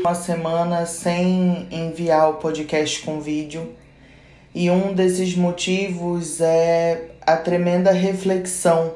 Uma 0.00 0.14
semana 0.14 0.86
sem 0.86 1.68
enviar 1.70 2.30
o 2.30 2.34
podcast 2.34 3.02
com 3.02 3.20
vídeo. 3.20 3.74
E 4.54 4.70
um 4.70 4.94
desses 4.94 5.36
motivos 5.36 6.40
é 6.40 7.10
a 7.20 7.36
tremenda 7.36 7.90
reflexão 7.92 8.94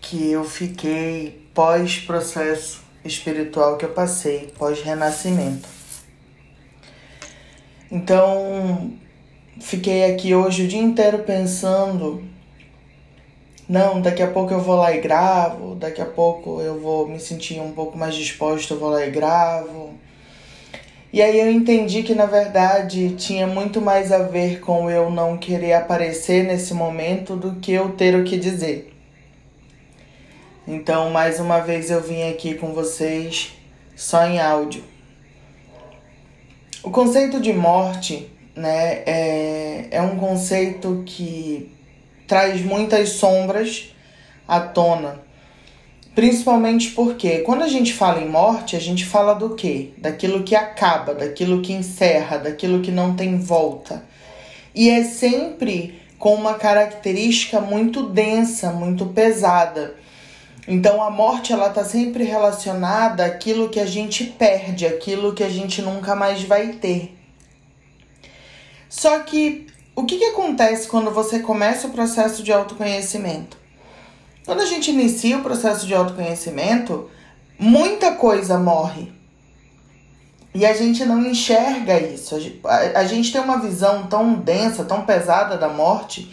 que 0.00 0.32
eu 0.32 0.42
fiquei 0.42 1.46
pós-processo 1.54 2.82
espiritual 3.04 3.76
que 3.76 3.84
eu 3.84 3.90
passei, 3.90 4.52
pós-renascimento. 4.58 5.68
Então, 7.92 8.92
fiquei 9.60 10.12
aqui 10.12 10.34
hoje 10.34 10.64
o 10.64 10.68
dia 10.68 10.82
inteiro 10.82 11.20
pensando 11.20 12.24
não, 13.70 14.00
daqui 14.00 14.20
a 14.20 14.26
pouco 14.26 14.52
eu 14.52 14.58
vou 14.58 14.74
lá 14.74 14.92
e 14.92 15.00
gravo, 15.00 15.76
daqui 15.76 16.02
a 16.02 16.04
pouco 16.04 16.60
eu 16.60 16.80
vou 16.80 17.06
me 17.06 17.20
sentir 17.20 17.60
um 17.60 17.70
pouco 17.70 17.96
mais 17.96 18.16
disposto, 18.16 18.74
eu 18.74 18.80
vou 18.80 18.90
lá 18.90 19.06
e 19.06 19.12
gravo. 19.12 19.94
E 21.12 21.22
aí 21.22 21.38
eu 21.38 21.48
entendi 21.48 22.02
que 22.02 22.12
na 22.12 22.26
verdade 22.26 23.14
tinha 23.14 23.46
muito 23.46 23.80
mais 23.80 24.10
a 24.10 24.24
ver 24.24 24.58
com 24.58 24.90
eu 24.90 25.08
não 25.08 25.38
querer 25.38 25.74
aparecer 25.74 26.42
nesse 26.42 26.74
momento 26.74 27.36
do 27.36 27.60
que 27.60 27.70
eu 27.70 27.90
ter 27.92 28.16
o 28.16 28.24
que 28.24 28.36
dizer. 28.36 28.92
Então, 30.66 31.08
mais 31.10 31.38
uma 31.38 31.60
vez 31.60 31.92
eu 31.92 32.02
vim 32.02 32.28
aqui 32.28 32.56
com 32.56 32.74
vocês 32.74 33.52
só 33.94 34.26
em 34.26 34.40
áudio. 34.40 34.82
O 36.82 36.90
conceito 36.90 37.38
de 37.40 37.52
morte, 37.52 38.28
né, 38.52 39.04
é, 39.06 39.86
é 39.92 40.02
um 40.02 40.16
conceito 40.16 41.04
que 41.06 41.70
traz 42.30 42.62
muitas 42.62 43.08
sombras 43.08 43.92
à 44.46 44.60
tona. 44.60 45.20
Principalmente 46.14 46.90
porque 46.90 47.38
quando 47.38 47.64
a 47.64 47.68
gente 47.68 47.92
fala 47.92 48.20
em 48.20 48.28
morte, 48.28 48.76
a 48.76 48.80
gente 48.80 49.04
fala 49.04 49.34
do 49.34 49.56
quê? 49.56 49.90
Daquilo 49.98 50.44
que 50.44 50.54
acaba, 50.54 51.12
daquilo 51.12 51.60
que 51.60 51.72
encerra, 51.72 52.38
daquilo 52.38 52.82
que 52.82 52.92
não 52.92 53.16
tem 53.16 53.36
volta. 53.36 54.04
E 54.72 54.88
é 54.88 55.02
sempre 55.02 56.00
com 56.20 56.32
uma 56.32 56.54
característica 56.54 57.60
muito 57.60 58.04
densa, 58.04 58.70
muito 58.70 59.06
pesada. 59.06 59.96
Então 60.68 61.02
a 61.02 61.10
morte 61.10 61.52
ela 61.52 61.68
tá 61.70 61.82
sempre 61.82 62.22
relacionada 62.22 63.24
àquilo 63.24 63.70
que 63.70 63.80
a 63.80 63.86
gente 63.86 64.22
perde, 64.22 64.86
aquilo 64.86 65.34
que 65.34 65.42
a 65.42 65.50
gente 65.50 65.82
nunca 65.82 66.14
mais 66.14 66.44
vai 66.44 66.74
ter. 66.74 67.12
Só 68.88 69.18
que 69.18 69.69
o 69.94 70.04
que, 70.04 70.18
que 70.18 70.24
acontece 70.24 70.88
quando 70.88 71.10
você 71.10 71.40
começa 71.40 71.86
o 71.86 71.90
processo 71.90 72.42
de 72.42 72.52
autoconhecimento? 72.52 73.56
Quando 74.44 74.60
a 74.60 74.66
gente 74.66 74.90
inicia 74.90 75.38
o 75.38 75.42
processo 75.42 75.86
de 75.86 75.94
autoconhecimento, 75.94 77.10
muita 77.58 78.12
coisa 78.12 78.58
morre. 78.58 79.12
E 80.54 80.66
a 80.66 80.72
gente 80.72 81.04
não 81.04 81.24
enxerga 81.24 82.00
isso. 82.00 82.36
A 82.94 83.04
gente 83.04 83.32
tem 83.32 83.40
uma 83.40 83.58
visão 83.58 84.06
tão 84.06 84.34
densa, 84.34 84.84
tão 84.84 85.02
pesada 85.02 85.56
da 85.56 85.68
morte, 85.68 86.32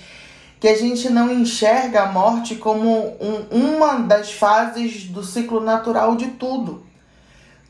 que 0.59 0.67
a 0.67 0.75
gente 0.75 1.09
não 1.09 1.31
enxerga 1.31 2.03
a 2.03 2.11
morte 2.11 2.55
como 2.55 3.15
um, 3.21 3.75
uma 3.75 3.99
das 3.99 4.31
fases 4.31 5.03
do 5.03 5.23
ciclo 5.23 5.59
natural 5.59 6.15
de 6.15 6.29
tudo. 6.29 6.83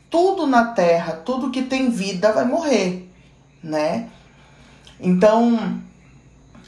Tudo 0.08 0.46
na 0.46 0.72
Terra, 0.72 1.20
tudo 1.24 1.50
que 1.50 1.62
tem 1.62 1.90
vida 1.90 2.32
vai 2.32 2.46
morrer, 2.46 3.10
né? 3.62 4.08
Então, 5.00 5.80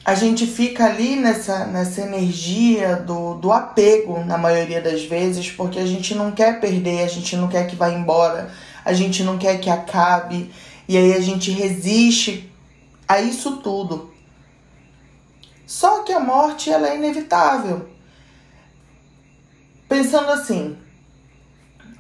a 0.05 0.15
gente 0.15 0.47
fica 0.47 0.87
ali 0.87 1.17
nessa, 1.17 1.67
nessa 1.67 2.01
energia 2.01 2.97
do, 2.97 3.35
do 3.35 3.53
apego, 3.53 4.25
na 4.25 4.39
maioria 4.39 4.81
das 4.81 5.05
vezes, 5.05 5.51
porque 5.51 5.79
a 5.79 5.87
gente 5.87 6.15
não 6.15 6.33
quer 6.33 6.61
perder, 6.61 7.05
a 7.05 7.09
gente 7.09 7.37
não 7.37 7.49
quer 7.49 7.67
que 7.67 7.77
vá 7.77 7.91
embora, 7.91 8.51
a 8.85 8.93
gente 8.93 9.23
não 9.23 9.37
quer 9.37 9.61
que 9.61 9.69
acabe, 9.69 10.51
e 10.89 10.97
aí 10.97 11.13
a 11.13 11.21
gente 11.21 11.51
resiste 11.51 12.51
a 13.07 13.21
isso 13.21 13.59
tudo. 13.59 14.13
Só 15.67 16.03
que 16.03 16.13
a 16.13 16.19
morte 16.19 16.71
ela 16.71 16.89
é 16.89 16.97
inevitável. 16.97 17.89
Pensando 19.89 20.31
assim, 20.31 20.77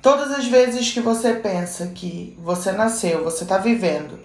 todas 0.01 0.33
as 0.33 0.47
vezes 0.47 0.91
que 0.91 1.01
você 1.01 1.35
pensa 1.35 1.89
que 1.89 2.37
você 2.39 2.73
nasceu, 2.73 3.23
você 3.23 3.45
está 3.45 3.59
vivendo, 3.59 4.19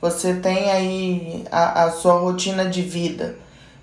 você 0.00 0.34
tem 0.34 0.70
aí 0.70 1.44
a, 1.50 1.84
a 1.84 1.90
sua 1.90 2.14
rotina 2.14 2.66
de 2.66 2.82
vida, 2.82 3.36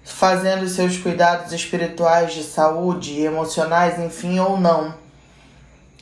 fazendo 0.04 0.68
seus 0.68 0.98
cuidados 0.98 1.52
espirituais 1.52 2.34
de 2.34 2.44
saúde, 2.44 3.22
emocionais, 3.22 4.00
enfim, 4.00 4.40
ou 4.40 4.60
não. 4.60 4.94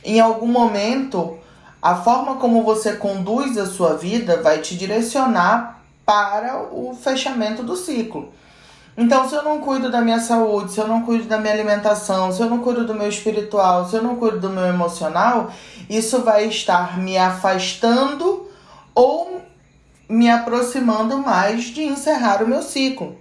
Em 0.04 0.20
algum 0.20 0.48
momento, 0.48 1.38
a 1.80 1.96
forma 1.96 2.36
como 2.36 2.62
você 2.62 2.94
conduz 2.94 3.56
a 3.58 3.66
sua 3.66 3.96
vida 3.96 4.42
vai 4.42 4.58
te 4.58 4.76
direcionar 4.76 5.82
para 6.04 6.62
o 6.70 6.94
fechamento 6.94 7.62
do 7.62 7.76
ciclo. 7.76 8.32
Então, 8.96 9.26
se 9.28 9.34
eu 9.34 9.42
não 9.42 9.60
cuido 9.60 9.90
da 9.90 10.00
minha 10.02 10.20
saúde, 10.20 10.72
se 10.72 10.78
eu 10.78 10.86
não 10.86 11.02
cuido 11.02 11.24
da 11.24 11.38
minha 11.38 11.54
alimentação, 11.54 12.30
se 12.30 12.42
eu 12.42 12.50
não 12.50 12.58
cuido 12.58 12.86
do 12.86 12.94
meu 12.94 13.08
espiritual, 13.08 13.88
se 13.88 13.96
eu 13.96 14.02
não 14.02 14.16
cuido 14.16 14.38
do 14.38 14.50
meu 14.50 14.66
emocional, 14.66 15.50
isso 15.88 16.20
vai 16.20 16.46
estar 16.46 16.98
me 16.98 17.16
afastando 17.16 18.46
ou 18.94 19.41
me 20.12 20.28
aproximando 20.28 21.16
mais 21.16 21.64
de 21.64 21.84
encerrar 21.84 22.42
o 22.42 22.46
meu 22.46 22.62
ciclo. 22.62 23.16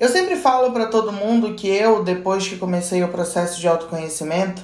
Eu 0.00 0.08
sempre 0.08 0.34
falo 0.34 0.72
para 0.72 0.86
todo 0.86 1.12
mundo 1.12 1.54
que 1.54 1.68
eu, 1.68 2.02
depois 2.02 2.48
que 2.48 2.56
comecei 2.56 3.04
o 3.04 3.08
processo 3.08 3.60
de 3.60 3.68
autoconhecimento, 3.68 4.60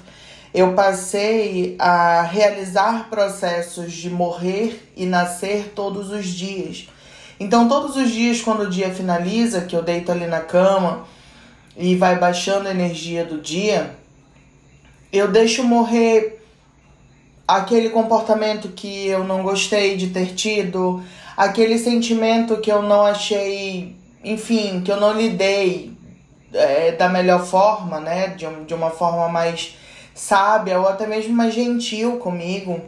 eu 0.53 0.73
passei 0.73 1.77
a 1.79 2.23
realizar 2.23 3.09
processos 3.09 3.93
de 3.93 4.11
morrer 4.11 4.91
e 4.97 5.07
nascer 5.07 5.73
todos 5.77 6.11
os 6.11 6.27
dias. 6.27 6.89
Então, 7.39 7.69
todos 7.69 7.95
os 7.95 8.11
dias, 8.11 8.41
quando 8.41 8.65
o 8.65 8.71
dia 8.71 8.93
finaliza, 8.93 9.61
que 9.61 9.77
eu 9.77 9.85
deito 9.85 10.11
ali 10.11 10.27
na 10.27 10.41
cama 10.41 11.05
e 11.77 11.95
vai 11.95 12.19
baixando 12.19 12.67
a 12.67 12.73
energia 12.73 13.25
do 13.25 13.41
dia, 13.41 13.95
eu 15.13 15.29
deixo 15.29 15.63
morrer 15.63 16.40
aquele 17.57 17.91
comportamento 17.91 18.69
que 18.69 19.09
eu 19.09 19.25
não 19.25 19.43
gostei 19.43 19.97
de 19.97 20.09
ter 20.09 20.35
tido, 20.35 21.03
aquele 21.37 21.79
sentimento 21.79 22.61
que 22.61 22.71
eu 22.71 22.81
não 22.83 23.03
achei, 23.03 23.97
enfim, 24.23 24.83
que 24.83 24.93
eu 24.93 24.97
não 24.97 25.13
lidei 25.13 25.93
é, 26.53 26.93
da 26.93 27.09
melhor 27.09 27.45
forma, 27.45 27.99
né? 28.01 28.29
De, 28.29 28.47
de 28.67 28.75
uma 28.75 28.91
forma 28.91 29.29
mais 29.29 29.77
sábia 30.15 30.79
ou 30.79 30.87
até 30.87 31.07
mesmo 31.07 31.35
mais 31.35 31.53
gentil 31.53 32.19
comigo. 32.19 32.81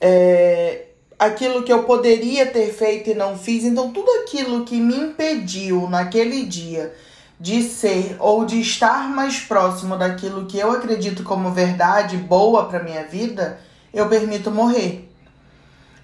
É, 0.00 0.82
aquilo 1.18 1.62
que 1.62 1.72
eu 1.72 1.84
poderia 1.84 2.44
ter 2.46 2.70
feito 2.72 3.10
e 3.10 3.14
não 3.14 3.38
fiz. 3.38 3.64
Então, 3.64 3.90
tudo 3.90 4.10
aquilo 4.22 4.64
que 4.64 4.76
me 4.76 4.96
impediu 4.96 5.88
naquele 5.88 6.44
dia 6.44 6.94
de 7.38 7.62
ser 7.62 8.16
ou 8.18 8.44
de 8.44 8.60
estar 8.60 9.08
mais 9.08 9.38
próximo 9.38 9.96
daquilo 9.96 10.46
que 10.46 10.58
eu 10.58 10.70
acredito 10.70 11.22
como 11.22 11.52
verdade 11.52 12.16
boa 12.16 12.64
para 12.64 12.82
minha 12.82 13.04
vida, 13.04 13.60
eu 13.92 14.08
permito 14.08 14.50
morrer. 14.50 15.10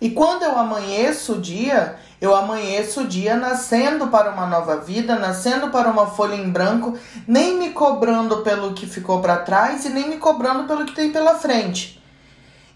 E 0.00 0.10
quando 0.10 0.42
eu 0.42 0.58
amanheço 0.58 1.34
o 1.34 1.40
dia, 1.40 1.96
eu 2.20 2.34
amanheço 2.34 3.02
o 3.02 3.06
dia 3.06 3.36
nascendo 3.36 4.08
para 4.08 4.32
uma 4.32 4.46
nova 4.46 4.76
vida, 4.78 5.16
nascendo 5.16 5.68
para 5.68 5.88
uma 5.88 6.06
folha 6.06 6.34
em 6.34 6.50
branco, 6.50 6.98
nem 7.26 7.56
me 7.56 7.70
cobrando 7.70 8.38
pelo 8.38 8.74
que 8.74 8.84
ficou 8.84 9.20
para 9.20 9.36
trás 9.36 9.84
e 9.84 9.90
nem 9.90 10.08
me 10.08 10.16
cobrando 10.16 10.64
pelo 10.64 10.84
que 10.84 10.94
tem 10.94 11.12
pela 11.12 11.36
frente. 11.36 12.02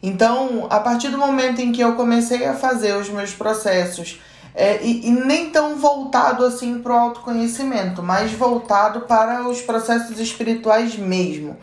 Então, 0.01 0.69
a 0.71 0.79
partir 0.79 1.09
do 1.09 1.19
momento 1.19 1.61
em 1.61 1.73
que 1.73 1.81
eu 1.81 1.95
comecei 1.97 2.47
a 2.47 2.55
fazer 2.55 2.97
os 2.97 3.09
meus 3.09 3.33
processos 3.33 4.21
é, 4.59 4.83
e, 4.83 5.07
e, 5.07 5.11
nem 5.11 5.51
tão 5.51 5.77
voltado 5.77 6.43
assim 6.43 6.79
para 6.79 6.91
o 6.91 6.97
autoconhecimento, 6.97 8.03
mas 8.03 8.33
voltado 8.33 9.03
para 9.03 9.47
os 9.47 9.61
processos 9.61 10.19
espirituais 10.19 10.97
mesmo. 10.97 11.59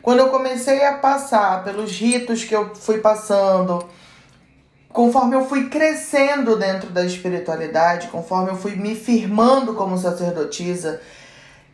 Quando 0.00 0.20
eu 0.20 0.28
comecei 0.28 0.84
a 0.84 0.98
passar 0.98 1.64
pelos 1.64 1.90
ritos 1.90 2.44
que 2.44 2.54
eu 2.54 2.76
fui 2.76 2.98
passando, 2.98 3.84
conforme 4.88 5.34
eu 5.34 5.46
fui 5.46 5.68
crescendo 5.68 6.56
dentro 6.56 6.90
da 6.90 7.04
espiritualidade, 7.04 8.06
conforme 8.06 8.50
eu 8.50 8.56
fui 8.56 8.76
me 8.76 8.94
firmando 8.94 9.74
como 9.74 9.98
sacerdotisa, 9.98 11.00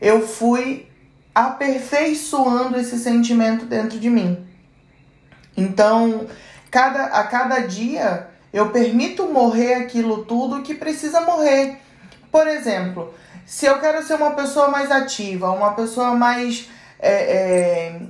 eu 0.00 0.26
fui 0.26 0.88
aperfeiçoando 1.34 2.80
esse 2.80 2.98
sentimento 2.98 3.66
dentro 3.66 4.00
de 4.00 4.08
mim. 4.08 4.46
Então, 5.54 6.26
cada, 6.70 7.04
a 7.04 7.24
cada 7.24 7.58
dia 7.60 8.33
eu 8.54 8.70
permito 8.70 9.26
morrer 9.26 9.74
aquilo 9.74 10.24
tudo 10.24 10.62
que 10.62 10.74
precisa 10.74 11.20
morrer. 11.22 11.80
Por 12.30 12.46
exemplo, 12.46 13.12
se 13.44 13.66
eu 13.66 13.80
quero 13.80 14.00
ser 14.06 14.14
uma 14.14 14.30
pessoa 14.30 14.68
mais 14.68 14.92
ativa, 14.92 15.50
uma 15.50 15.72
pessoa 15.72 16.14
mais, 16.14 16.70
é, 17.00 17.10
é, 17.10 18.00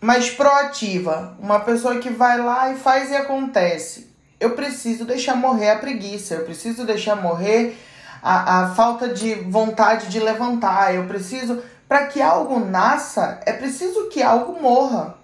mais 0.00 0.30
proativa, 0.30 1.36
uma 1.40 1.58
pessoa 1.58 1.98
que 1.98 2.10
vai 2.10 2.38
lá 2.40 2.72
e 2.72 2.76
faz 2.76 3.10
e 3.10 3.16
acontece, 3.16 4.08
eu 4.38 4.50
preciso 4.50 5.04
deixar 5.04 5.34
morrer 5.34 5.70
a 5.70 5.78
preguiça, 5.78 6.34
eu 6.34 6.44
preciso 6.44 6.86
deixar 6.86 7.16
morrer 7.16 7.76
a, 8.22 8.60
a 8.62 8.74
falta 8.76 9.08
de 9.08 9.34
vontade 9.34 10.06
de 10.06 10.20
levantar, 10.20 10.94
eu 10.94 11.06
preciso. 11.08 11.60
Para 11.88 12.06
que 12.06 12.22
algo 12.22 12.60
nasça, 12.60 13.40
é 13.44 13.52
preciso 13.52 14.08
que 14.08 14.22
algo 14.22 14.62
morra. 14.62 15.16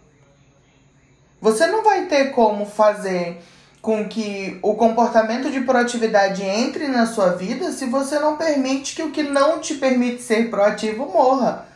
Você 1.41 1.69
não 1.69 1.85
vai 1.85 2.07
ter 2.07 2.33
como 2.33 2.67
fazer 2.67 3.41
com 3.81 4.09
que 4.09 4.59
o 4.63 4.75
comportamento 4.75 5.51
de 5.51 5.61
proatividade 5.61 6.43
entre 6.43 6.89
na 6.89 7.07
sua 7.07 7.31
vida 7.31 7.73
se 7.73 7.87
você 7.87 8.19
não 8.19 8.37
permite 8.37 8.95
que 8.95 9.03
o 9.03 9.11
que 9.11 9.23
não 9.23 9.61
te 9.61 9.75
permite 9.75 10.23
ser 10.23 10.51
proativo 10.51 11.07
morra. 11.07 11.67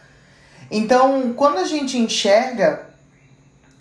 Então, 0.71 1.33
quando 1.35 1.59
a 1.59 1.65
gente 1.65 1.99
enxerga 1.99 2.89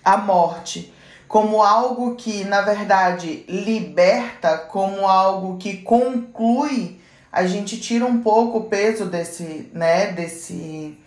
a 0.03 0.17
morte 0.17 0.93
como 1.27 1.63
algo 1.63 2.15
que, 2.15 2.43
na 2.43 2.61
verdade, 2.61 3.45
liberta, 3.47 4.57
como 4.57 5.07
algo 5.07 5.57
que 5.57 5.77
conclui, 5.77 6.99
a 7.31 7.45
gente 7.45 7.79
tira 7.79 8.05
um 8.05 8.21
pouco 8.21 8.57
o 8.57 8.63
peso 8.65 9.05
desse, 9.05 9.69
né, 9.73 10.07
desse, 10.07 10.97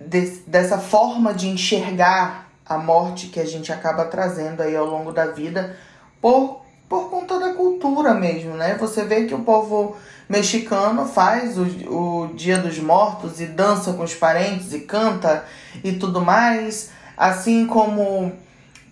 desse 0.00 0.42
dessa 0.46 0.78
forma 0.78 1.34
de 1.34 1.48
enxergar 1.48 2.43
a 2.66 2.78
morte 2.78 3.26
que 3.28 3.40
a 3.40 3.44
gente 3.44 3.72
acaba 3.72 4.04
trazendo 4.06 4.62
aí 4.62 4.74
ao 4.74 4.86
longo 4.86 5.12
da 5.12 5.26
vida 5.26 5.76
por, 6.20 6.62
por 6.88 7.10
conta 7.10 7.38
da 7.38 7.52
cultura 7.52 8.14
mesmo, 8.14 8.54
né? 8.54 8.76
Você 8.78 9.04
vê 9.04 9.24
que 9.24 9.34
o 9.34 9.40
povo 9.40 9.96
mexicano 10.28 11.06
faz 11.06 11.58
o, 11.58 11.64
o 11.90 12.34
Dia 12.34 12.58
dos 12.58 12.78
Mortos 12.78 13.40
e 13.40 13.46
dança 13.46 13.92
com 13.92 14.02
os 14.02 14.14
parentes 14.14 14.72
e 14.72 14.80
canta 14.80 15.44
e 15.82 15.92
tudo 15.92 16.20
mais, 16.20 16.90
assim 17.16 17.66
como 17.66 18.32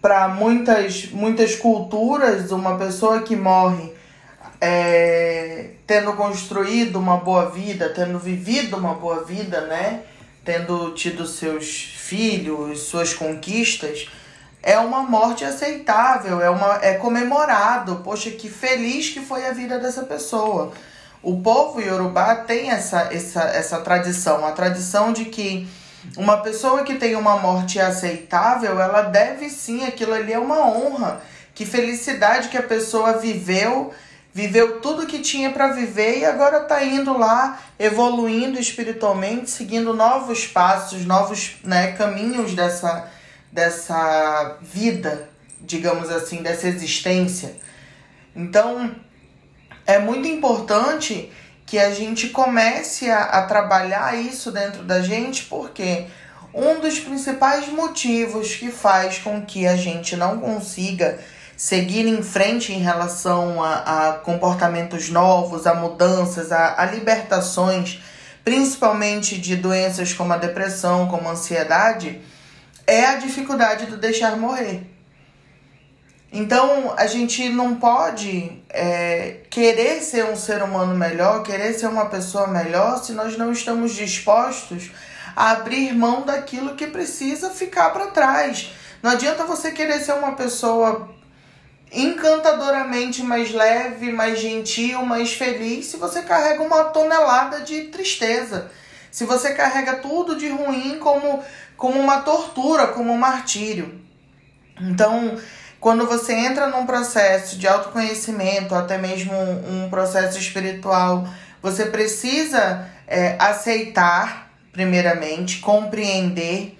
para 0.00 0.28
muitas 0.28 1.10
muitas 1.12 1.54
culturas 1.54 2.50
uma 2.50 2.76
pessoa 2.76 3.22
que 3.22 3.36
morre 3.36 3.92
é, 4.60 5.70
tendo 5.86 6.12
construído 6.12 6.96
uma 6.96 7.16
boa 7.16 7.50
vida, 7.50 7.88
tendo 7.88 8.18
vivido 8.18 8.76
uma 8.76 8.94
boa 8.94 9.24
vida, 9.24 9.62
né? 9.62 10.02
Tendo 10.44 10.92
tido 10.92 11.26
seus 11.26 11.94
filhos, 12.12 12.80
suas 12.80 13.14
conquistas, 13.14 14.06
é 14.62 14.78
uma 14.78 15.02
morte 15.02 15.46
aceitável, 15.46 16.42
é, 16.42 16.50
uma, 16.50 16.78
é 16.82 16.94
comemorado. 16.94 18.02
Poxa, 18.04 18.30
que 18.30 18.50
feliz 18.50 19.08
que 19.08 19.20
foi 19.20 19.46
a 19.46 19.52
vida 19.52 19.78
dessa 19.78 20.02
pessoa. 20.02 20.72
O 21.22 21.40
povo 21.40 21.80
iorubá 21.80 22.34
tem 22.34 22.70
essa, 22.70 23.08
essa, 23.10 23.44
essa 23.44 23.80
tradição, 23.80 24.46
a 24.46 24.52
tradição 24.52 25.10
de 25.12 25.24
que 25.24 25.66
uma 26.16 26.36
pessoa 26.38 26.82
que 26.82 26.96
tem 26.96 27.16
uma 27.16 27.38
morte 27.38 27.80
aceitável, 27.80 28.78
ela 28.78 29.02
deve 29.02 29.48
sim, 29.48 29.86
aquilo 29.86 30.12
ali 30.12 30.34
é 30.34 30.38
uma 30.38 30.66
honra. 30.66 31.22
Que 31.54 31.64
felicidade 31.64 32.48
que 32.48 32.58
a 32.58 32.62
pessoa 32.62 33.14
viveu, 33.14 33.92
viveu 34.34 34.80
tudo 34.80 35.06
que 35.06 35.18
tinha 35.18 35.50
para 35.50 35.72
viver 35.72 36.18
e 36.18 36.24
agora 36.24 36.62
está 36.62 36.82
indo 36.82 37.16
lá 37.16 37.60
evoluindo 37.78 38.58
espiritualmente, 38.58 39.50
seguindo 39.50 39.92
novos 39.92 40.46
passos, 40.46 41.04
novos 41.04 41.56
né, 41.62 41.92
caminhos 41.92 42.54
dessa, 42.54 43.10
dessa 43.50 44.56
vida, 44.62 45.28
digamos 45.60 46.10
assim, 46.10 46.42
dessa 46.42 46.66
existência. 46.66 47.56
Então, 48.34 48.94
é 49.86 49.98
muito 49.98 50.26
importante 50.26 51.30
que 51.66 51.78
a 51.78 51.90
gente 51.90 52.28
comece 52.28 53.10
a, 53.10 53.22
a 53.24 53.42
trabalhar 53.42 54.18
isso 54.18 54.50
dentro 54.50 54.82
da 54.82 55.02
gente, 55.02 55.44
porque 55.44 56.06
um 56.54 56.80
dos 56.80 57.00
principais 57.00 57.68
motivos 57.68 58.54
que 58.54 58.70
faz 58.70 59.18
com 59.18 59.42
que 59.42 59.66
a 59.66 59.76
gente 59.76 60.16
não 60.16 60.38
consiga 60.38 61.18
seguir 61.62 62.08
em 62.08 62.24
frente 62.24 62.72
em 62.72 62.80
relação 62.80 63.62
a, 63.62 64.08
a 64.08 64.12
comportamentos 64.14 65.08
novos, 65.10 65.64
a 65.64 65.72
mudanças, 65.72 66.50
a, 66.50 66.82
a 66.82 66.86
libertações, 66.86 68.02
principalmente 68.42 69.40
de 69.40 69.54
doenças 69.54 70.12
como 70.12 70.32
a 70.32 70.38
depressão, 70.38 71.06
como 71.06 71.28
a 71.28 71.32
ansiedade, 71.32 72.20
é 72.84 73.04
a 73.04 73.14
dificuldade 73.14 73.86
do 73.86 73.96
deixar 73.96 74.36
morrer. 74.36 74.82
Então 76.32 76.94
a 76.96 77.06
gente 77.06 77.48
não 77.48 77.76
pode 77.76 78.60
é, 78.68 79.42
querer 79.48 80.00
ser 80.00 80.24
um 80.24 80.34
ser 80.34 80.64
humano 80.64 80.96
melhor, 80.96 81.44
querer 81.44 81.74
ser 81.74 81.86
uma 81.86 82.06
pessoa 82.06 82.48
melhor, 82.48 82.98
se 82.98 83.12
nós 83.12 83.38
não 83.38 83.52
estamos 83.52 83.94
dispostos 83.94 84.90
a 85.36 85.52
abrir 85.52 85.94
mão 85.94 86.22
daquilo 86.22 86.74
que 86.74 86.88
precisa 86.88 87.50
ficar 87.50 87.90
para 87.90 88.08
trás. 88.08 88.72
Não 89.00 89.12
adianta 89.12 89.44
você 89.44 89.70
querer 89.70 90.00
ser 90.00 90.14
uma 90.14 90.32
pessoa 90.32 91.21
encantadoramente 91.92 93.22
mais 93.22 93.52
leve, 93.52 94.10
mais 94.10 94.40
gentil, 94.40 95.04
mais 95.04 95.34
feliz 95.34 95.86
se 95.86 95.98
você 95.98 96.22
carrega 96.22 96.62
uma 96.62 96.84
tonelada 96.84 97.60
de 97.60 97.82
tristeza. 97.82 98.70
Se 99.10 99.26
você 99.26 99.52
carrega 99.52 99.96
tudo 99.96 100.36
de 100.36 100.48
ruim 100.48 100.98
como, 100.98 101.44
como 101.76 102.00
uma 102.00 102.22
tortura, 102.22 102.88
como 102.88 103.12
um 103.12 103.18
martírio. 103.18 104.00
Então, 104.80 105.36
quando 105.78 106.06
você 106.06 106.32
entra 106.32 106.68
num 106.68 106.86
processo 106.86 107.58
de 107.58 107.68
autoconhecimento, 107.68 108.74
até 108.74 108.96
mesmo 108.96 109.34
um, 109.34 109.90
processo 109.90 110.38
espiritual, 110.38 111.28
você 111.60 111.86
precisa 111.86 112.88
é, 113.06 113.36
aceitar, 113.38 114.50
primeiramente, 114.72 115.58
compreender 115.58 116.78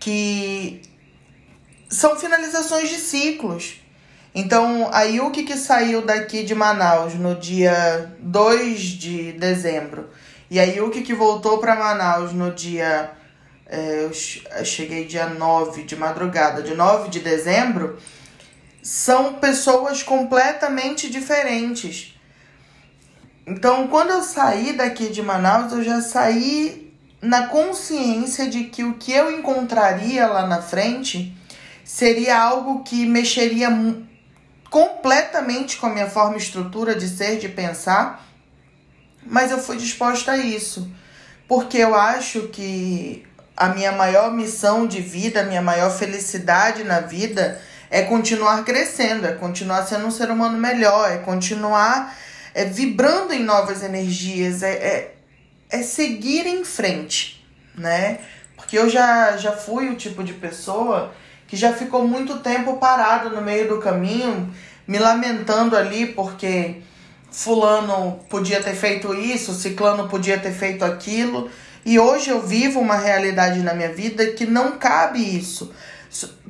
que 0.00 0.82
são 1.88 2.18
finalizações 2.18 2.88
de 2.88 2.96
ciclos. 2.96 3.83
Então, 4.34 4.90
a 4.92 5.02
Yuki 5.02 5.44
que 5.44 5.56
saiu 5.56 6.02
daqui 6.02 6.42
de 6.42 6.54
Manaus 6.54 7.14
no 7.14 7.36
dia 7.36 8.12
2 8.18 8.80
de 8.80 9.32
dezembro 9.32 10.10
e 10.50 10.58
a 10.58 10.64
Yuki 10.64 11.02
que 11.02 11.14
voltou 11.14 11.58
para 11.58 11.76
Manaus 11.76 12.32
no 12.32 12.50
dia 12.50 13.12
é, 13.66 14.04
eu 14.04 14.64
cheguei 14.64 15.04
dia 15.04 15.26
9 15.26 15.84
de 15.84 15.96
madrugada, 15.96 16.62
de 16.62 16.74
9 16.74 17.08
de 17.08 17.20
dezembro, 17.20 17.98
são 18.82 19.34
pessoas 19.34 20.02
completamente 20.02 21.08
diferentes. 21.08 22.14
Então, 23.46 23.88
quando 23.88 24.10
eu 24.10 24.22
saí 24.22 24.74
daqui 24.74 25.08
de 25.08 25.22
Manaus, 25.22 25.72
eu 25.72 25.82
já 25.82 26.00
saí 26.00 26.92
na 27.20 27.46
consciência 27.48 28.48
de 28.48 28.64
que 28.64 28.84
o 28.84 28.94
que 28.94 29.12
eu 29.12 29.30
encontraria 29.30 30.26
lá 30.26 30.46
na 30.46 30.60
frente 30.60 31.34
seria 31.82 32.38
algo 32.38 32.82
que 32.82 33.06
mexeria 33.06 33.70
completamente 34.74 35.76
com 35.76 35.86
a 35.86 35.90
minha 35.90 36.10
forma 36.10 36.34
e 36.34 36.40
estrutura 36.40 36.96
de 36.96 37.08
ser, 37.08 37.38
de 37.38 37.48
pensar, 37.48 38.26
mas 39.24 39.52
eu 39.52 39.58
fui 39.58 39.76
disposta 39.76 40.32
a 40.32 40.36
isso, 40.36 40.90
porque 41.46 41.78
eu 41.78 41.94
acho 41.94 42.48
que 42.48 43.24
a 43.56 43.68
minha 43.68 43.92
maior 43.92 44.32
missão 44.32 44.84
de 44.84 45.00
vida, 45.00 45.42
a 45.42 45.44
minha 45.44 45.62
maior 45.62 45.96
felicidade 45.96 46.82
na 46.82 46.98
vida 46.98 47.62
é 47.88 48.02
continuar 48.02 48.64
crescendo, 48.64 49.28
é 49.28 49.32
continuar 49.34 49.84
sendo 49.86 50.08
um 50.08 50.10
ser 50.10 50.28
humano 50.28 50.58
melhor, 50.58 51.08
é 51.08 51.18
continuar 51.18 52.12
é, 52.52 52.64
vibrando 52.64 53.32
em 53.32 53.44
novas 53.44 53.80
energias, 53.80 54.64
é, 54.64 54.72
é, 54.72 55.14
é 55.70 55.82
seguir 55.84 56.48
em 56.48 56.64
frente, 56.64 57.46
né? 57.78 58.18
Porque 58.56 58.76
eu 58.76 58.90
já, 58.90 59.36
já 59.36 59.52
fui 59.52 59.88
o 59.88 59.94
tipo 59.94 60.24
de 60.24 60.32
pessoa 60.32 61.14
que 61.46 61.56
já 61.56 61.72
ficou 61.72 62.06
muito 62.06 62.38
tempo 62.38 62.76
parado 62.78 63.30
no 63.30 63.40
meio 63.40 63.68
do 63.68 63.78
caminho, 63.78 64.52
me 64.86 64.98
lamentando 64.98 65.76
ali 65.76 66.06
porque 66.06 66.82
fulano 67.30 68.20
podia 68.28 68.62
ter 68.62 68.74
feito 68.74 69.12
isso, 69.14 69.52
ciclano 69.54 70.08
podia 70.08 70.38
ter 70.38 70.52
feito 70.52 70.84
aquilo. 70.84 71.50
E 71.84 71.98
hoje 71.98 72.30
eu 72.30 72.40
vivo 72.40 72.80
uma 72.80 72.96
realidade 72.96 73.60
na 73.60 73.74
minha 73.74 73.92
vida 73.92 74.26
que 74.32 74.46
não 74.46 74.78
cabe 74.78 75.18
isso. 75.18 75.72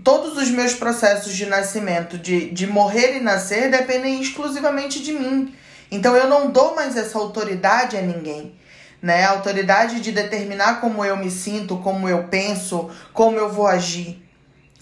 Todos 0.05 0.37
os 0.37 0.51
meus 0.51 0.75
processos 0.75 1.35
de 1.35 1.47
nascimento, 1.47 2.19
de, 2.19 2.51
de 2.51 2.67
morrer 2.67 3.17
e 3.17 3.21
nascer, 3.21 3.71
dependem 3.71 4.21
exclusivamente 4.21 5.03
de 5.03 5.13
mim. 5.13 5.55
Então 5.91 6.15
eu 6.17 6.29
não 6.29 6.51
dou 6.51 6.75
mais 6.77 6.97
essa 6.97 7.19
autoridade 7.19 7.97
a 7.97 8.03
ninguém. 8.03 8.55
Né? 9.01 9.25
A 9.25 9.31
autoridade 9.31 10.01
de 10.01 10.13
determinar 10.13 10.81
como 10.81 11.05
eu 11.05 11.17
me 11.17 11.31
sinto, 11.31 11.79
como 11.79 12.09
eu 12.09 12.25
penso, 12.25 12.91
como 13.13 13.39
eu 13.39 13.51
vou 13.51 13.67
agir. 13.67 14.24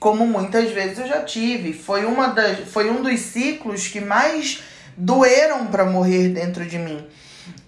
Como 0.02 0.26
muitas 0.26 0.68
vezes 0.72 0.98
eu 0.98 1.06
já 1.06 1.22
tive. 1.22 1.72
Foi, 1.72 2.04
uma 2.04 2.26
das, 2.26 2.58
foi 2.68 2.90
um 2.90 3.04
dos 3.04 3.20
ciclos 3.20 3.86
que 3.86 4.00
mais 4.00 4.60
doeram 4.96 5.68
para 5.68 5.84
morrer 5.84 6.30
dentro 6.30 6.66
de 6.66 6.76
mim. 6.76 7.06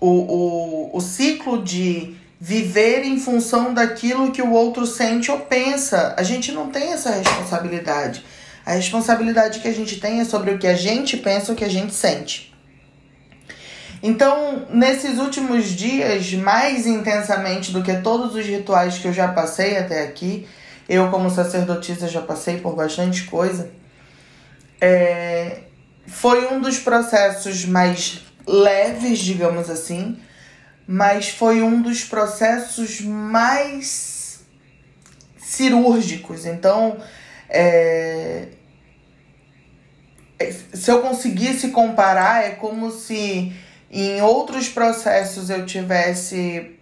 O, 0.00 0.08
o, 0.08 0.96
o 0.96 1.00
ciclo 1.00 1.62
de 1.62 2.16
viver 2.40 3.04
em 3.04 3.20
função 3.20 3.72
daquilo 3.72 4.32
que 4.32 4.42
o 4.42 4.50
outro 4.50 4.84
sente 4.84 5.30
ou 5.30 5.38
pensa. 5.38 6.12
A 6.18 6.24
gente 6.24 6.50
não 6.50 6.70
tem 6.70 6.92
essa 6.92 7.10
responsabilidade. 7.10 8.24
A 8.66 8.72
responsabilidade 8.72 9.60
que 9.60 9.68
a 9.68 9.72
gente 9.72 10.00
tem 10.00 10.18
é 10.18 10.24
sobre 10.24 10.50
o 10.50 10.58
que 10.58 10.66
a 10.66 10.74
gente 10.74 11.16
pensa, 11.16 11.52
o 11.52 11.54
que 11.54 11.64
a 11.64 11.70
gente 11.70 11.94
sente. 11.94 12.52
Então, 14.02 14.66
nesses 14.70 15.20
últimos 15.20 15.66
dias, 15.66 16.32
mais 16.32 16.84
intensamente 16.84 17.70
do 17.70 17.80
que 17.80 17.94
todos 17.98 18.34
os 18.34 18.44
rituais 18.44 18.98
que 18.98 19.06
eu 19.06 19.12
já 19.12 19.28
passei 19.28 19.78
até 19.78 20.02
aqui, 20.02 20.48
eu, 20.88 21.10
como 21.10 21.30
sacerdotisa, 21.30 22.08
já 22.08 22.20
passei 22.20 22.58
por 22.60 22.74
bastante 22.74 23.24
coisa. 23.24 23.70
É, 24.80 25.60
foi 26.06 26.46
um 26.52 26.60
dos 26.60 26.78
processos 26.78 27.64
mais 27.64 28.20
leves, 28.46 29.18
digamos 29.18 29.70
assim, 29.70 30.18
mas 30.86 31.28
foi 31.30 31.62
um 31.62 31.80
dos 31.80 32.04
processos 32.04 33.00
mais 33.00 34.40
cirúrgicos. 35.38 36.44
Então, 36.46 36.98
É, 37.48 38.48
se 40.72 40.90
eu 40.90 41.00
conseguisse 41.00 41.68
comparar, 41.68 42.44
é 42.44 42.50
como 42.50 42.90
se 42.90 43.52
em 43.90 44.20
outros 44.20 44.68
processos 44.68 45.50
eu 45.50 45.64
tivesse 45.64 46.76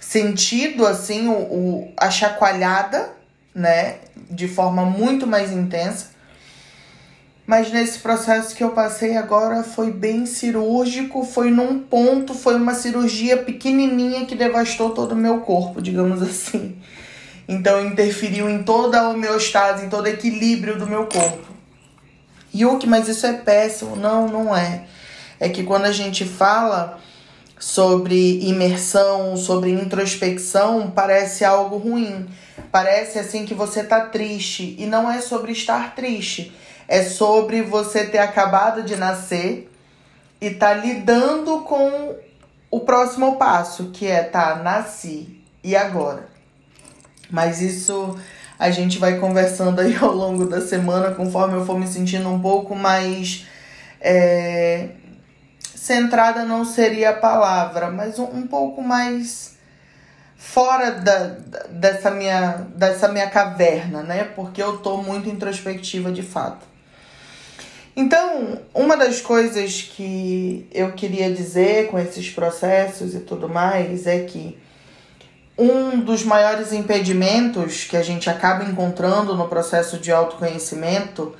sentido 0.00 0.84
assim 0.86 1.28
o, 1.28 1.32
o, 1.32 1.92
a 1.96 2.10
chacoalhada, 2.10 3.14
né, 3.54 3.96
de 4.30 4.48
forma 4.48 4.84
muito 4.84 5.26
mais 5.26 5.52
intensa. 5.52 6.12
Mas 7.46 7.72
nesse 7.72 7.98
processo 7.98 8.54
que 8.54 8.62
eu 8.62 8.70
passei 8.70 9.16
agora 9.16 9.64
foi 9.64 9.90
bem 9.90 10.26
cirúrgico, 10.26 11.24
foi 11.24 11.50
num 11.50 11.80
ponto, 11.80 12.34
foi 12.34 12.54
uma 12.54 12.74
cirurgia 12.74 13.36
pequenininha 13.36 14.24
que 14.24 14.34
devastou 14.34 14.90
todo 14.90 15.12
o 15.12 15.16
meu 15.16 15.40
corpo, 15.40 15.82
digamos 15.82 16.22
assim. 16.22 16.76
Então 17.48 17.84
interferiu 17.84 18.48
em 18.48 18.62
toda 18.62 19.00
a 19.00 19.08
homeostase, 19.08 19.84
em 19.84 19.88
todo 19.88 20.04
o 20.04 20.08
equilíbrio 20.08 20.78
do 20.78 20.86
meu 20.86 21.06
corpo. 21.06 21.52
Yuki, 22.54 22.86
mas 22.86 23.08
isso 23.08 23.26
é 23.26 23.32
péssimo. 23.32 23.96
Não, 23.96 24.28
não 24.28 24.56
é. 24.56 24.84
É 25.40 25.48
que 25.48 25.64
quando 25.64 25.86
a 25.86 25.92
gente 25.92 26.24
fala 26.24 26.98
sobre 27.58 28.40
imersão, 28.40 29.36
sobre 29.36 29.70
introspecção, 29.70 30.90
parece 30.90 31.44
algo 31.44 31.76
ruim. 31.76 32.26
Parece 32.72 33.18
assim 33.18 33.44
que 33.44 33.52
você 33.52 33.84
tá 33.84 34.00
triste. 34.00 34.74
E 34.78 34.86
não 34.86 35.08
é 35.08 35.20
sobre 35.20 35.52
estar 35.52 35.94
triste. 35.94 36.56
É 36.88 37.02
sobre 37.02 37.60
você 37.60 38.06
ter 38.06 38.18
acabado 38.18 38.82
de 38.82 38.96
nascer 38.96 39.70
e 40.40 40.50
tá 40.50 40.72
lidando 40.72 41.60
com 41.60 42.16
o 42.70 42.80
próximo 42.80 43.36
passo, 43.36 43.90
que 43.90 44.06
é 44.06 44.22
tá, 44.22 44.56
nasci. 44.56 45.38
E 45.62 45.76
agora? 45.76 46.26
Mas 47.30 47.60
isso 47.60 48.18
a 48.58 48.70
gente 48.70 48.98
vai 48.98 49.18
conversando 49.18 49.80
aí 49.80 49.94
ao 49.96 50.12
longo 50.12 50.46
da 50.46 50.60
semana, 50.60 51.14
conforme 51.14 51.54
eu 51.54 51.66
for 51.66 51.78
me 51.78 51.86
sentindo 51.86 52.28
um 52.28 52.40
pouco 52.40 52.74
mais. 52.74 53.46
É, 54.00 54.88
centrada 55.74 56.44
não 56.44 56.64
seria 56.64 57.10
a 57.10 57.14
palavra, 57.14 57.90
mas 57.90 58.18
um, 58.18 58.24
um 58.24 58.46
pouco 58.46 58.82
mais 58.82 59.56
fora 60.42 60.90
da, 60.90 61.36
dessa, 61.70 62.10
minha, 62.10 62.66
dessa 62.74 63.06
minha 63.06 63.30
caverna, 63.30 64.02
né? 64.02 64.24
Porque 64.24 64.60
eu 64.60 64.78
tô 64.78 64.96
muito 64.96 65.28
introspectiva 65.28 66.10
de 66.10 66.22
fato. 66.22 66.66
Então, 67.94 68.58
uma 68.74 68.96
das 68.96 69.20
coisas 69.20 69.82
que 69.82 70.66
eu 70.72 70.92
queria 70.92 71.32
dizer 71.32 71.90
com 71.90 71.98
esses 71.98 72.28
processos 72.28 73.14
e 73.14 73.20
tudo 73.20 73.48
mais 73.48 74.06
é 74.06 74.24
que 74.24 74.58
um 75.56 76.00
dos 76.00 76.24
maiores 76.24 76.72
impedimentos 76.72 77.84
que 77.84 77.96
a 77.96 78.02
gente 78.02 78.28
acaba 78.28 78.64
encontrando 78.64 79.36
no 79.36 79.46
processo 79.46 79.96
de 79.96 80.10
autoconhecimento 80.10 81.36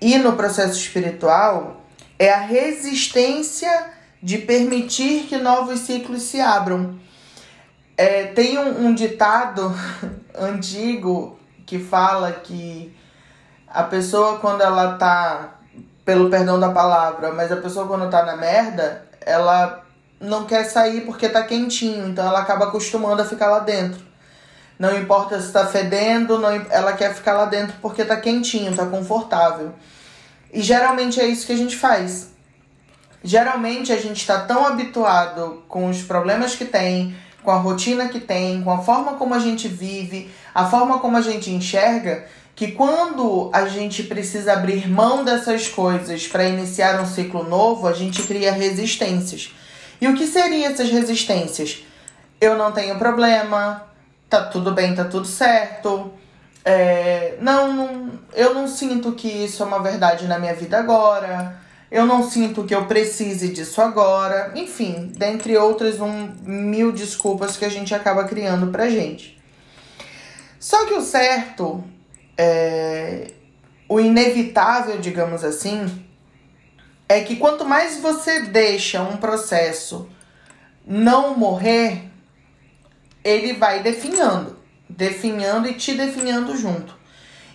e 0.00 0.18
no 0.18 0.32
processo 0.32 0.78
espiritual 0.80 1.84
é 2.18 2.32
a 2.32 2.40
resistência 2.40 3.92
de 4.20 4.38
permitir 4.38 5.26
que 5.28 5.36
novos 5.36 5.80
ciclos 5.80 6.22
se 6.22 6.40
abram. 6.40 7.05
É, 7.96 8.24
tem 8.24 8.58
um, 8.58 8.86
um 8.86 8.94
ditado 8.94 9.74
antigo 10.36 11.38
que 11.64 11.78
fala 11.78 12.30
que 12.32 12.94
a 13.66 13.82
pessoa 13.82 14.38
quando 14.38 14.60
ela 14.60 14.94
tá, 14.94 15.58
pelo 16.04 16.30
perdão 16.30 16.60
da 16.60 16.70
palavra, 16.70 17.32
mas 17.32 17.50
a 17.50 17.56
pessoa 17.56 17.86
quando 17.86 18.10
tá 18.10 18.24
na 18.24 18.36
merda, 18.36 19.06
ela 19.20 19.82
não 20.20 20.46
quer 20.46 20.64
sair 20.64 21.02
porque 21.02 21.28
tá 21.28 21.42
quentinho, 21.42 22.08
então 22.08 22.26
ela 22.26 22.40
acaba 22.40 22.66
acostumando 22.66 23.22
a 23.22 23.24
ficar 23.24 23.48
lá 23.48 23.58
dentro. 23.60 24.04
Não 24.78 24.96
importa 24.96 25.40
se 25.40 25.52
tá 25.52 25.66
fedendo, 25.66 26.38
não, 26.38 26.50
ela 26.50 26.92
quer 26.92 27.14
ficar 27.14 27.32
lá 27.32 27.46
dentro 27.46 27.76
porque 27.80 28.04
tá 28.04 28.16
quentinho, 28.16 28.76
tá 28.76 28.84
confortável. 28.86 29.72
E 30.52 30.62
geralmente 30.62 31.20
é 31.20 31.26
isso 31.26 31.46
que 31.46 31.52
a 31.52 31.56
gente 31.56 31.76
faz. 31.76 32.30
Geralmente 33.22 33.90
a 33.92 33.96
gente 33.96 34.20
está 34.20 34.40
tão 34.40 34.66
habituado 34.66 35.64
com 35.68 35.88
os 35.88 36.02
problemas 36.02 36.54
que 36.54 36.64
tem, 36.64 37.16
com 37.46 37.52
a 37.52 37.58
rotina 37.58 38.08
que 38.08 38.18
tem, 38.18 38.60
com 38.60 38.72
a 38.72 38.78
forma 38.78 39.14
como 39.14 39.32
a 39.32 39.38
gente 39.38 39.68
vive, 39.68 40.28
a 40.52 40.66
forma 40.66 40.98
como 40.98 41.16
a 41.16 41.20
gente 41.20 41.48
enxerga, 41.48 42.26
que 42.56 42.72
quando 42.72 43.48
a 43.52 43.66
gente 43.66 44.02
precisa 44.02 44.54
abrir 44.54 44.88
mão 44.88 45.24
dessas 45.24 45.68
coisas 45.68 46.26
para 46.26 46.42
iniciar 46.42 47.00
um 47.00 47.06
ciclo 47.06 47.48
novo, 47.48 47.86
a 47.86 47.92
gente 47.92 48.24
cria 48.24 48.50
resistências. 48.50 49.54
E 50.00 50.08
o 50.08 50.16
que 50.16 50.26
seriam 50.26 50.72
essas 50.72 50.90
resistências? 50.90 51.84
Eu 52.40 52.58
não 52.58 52.72
tenho 52.72 52.98
problema, 52.98 53.86
tá 54.28 54.42
tudo 54.42 54.72
bem, 54.72 54.92
tá 54.96 55.04
tudo 55.04 55.28
certo. 55.28 56.12
É, 56.64 57.36
não, 57.40 57.72
não, 57.72 58.10
eu 58.34 58.54
não 58.54 58.66
sinto 58.66 59.12
que 59.12 59.28
isso 59.28 59.62
é 59.62 59.66
uma 59.66 59.80
verdade 59.80 60.26
na 60.26 60.36
minha 60.36 60.54
vida 60.54 60.76
agora. 60.80 61.60
Eu 61.90 62.04
não 62.04 62.28
sinto 62.28 62.64
que 62.64 62.74
eu 62.74 62.86
precise 62.86 63.48
disso 63.48 63.80
agora. 63.80 64.52
Enfim, 64.56 65.12
dentre 65.16 65.56
outras 65.56 66.00
um, 66.00 66.32
mil 66.42 66.90
desculpas 66.90 67.56
que 67.56 67.64
a 67.64 67.68
gente 67.68 67.94
acaba 67.94 68.24
criando 68.24 68.68
pra 68.68 68.88
gente. 68.88 69.40
Só 70.58 70.84
que 70.86 70.94
o 70.94 71.00
certo, 71.00 71.84
é, 72.36 73.30
o 73.88 74.00
inevitável, 74.00 74.98
digamos 74.98 75.44
assim, 75.44 76.04
é 77.08 77.20
que 77.20 77.36
quanto 77.36 77.64
mais 77.64 77.98
você 77.98 78.40
deixa 78.40 79.00
um 79.02 79.16
processo 79.16 80.08
não 80.84 81.36
morrer, 81.36 82.10
ele 83.22 83.54
vai 83.54 83.82
definhando, 83.82 84.58
definhando 84.88 85.68
e 85.68 85.74
te 85.74 85.94
definhando 85.94 86.56
junto. 86.56 86.96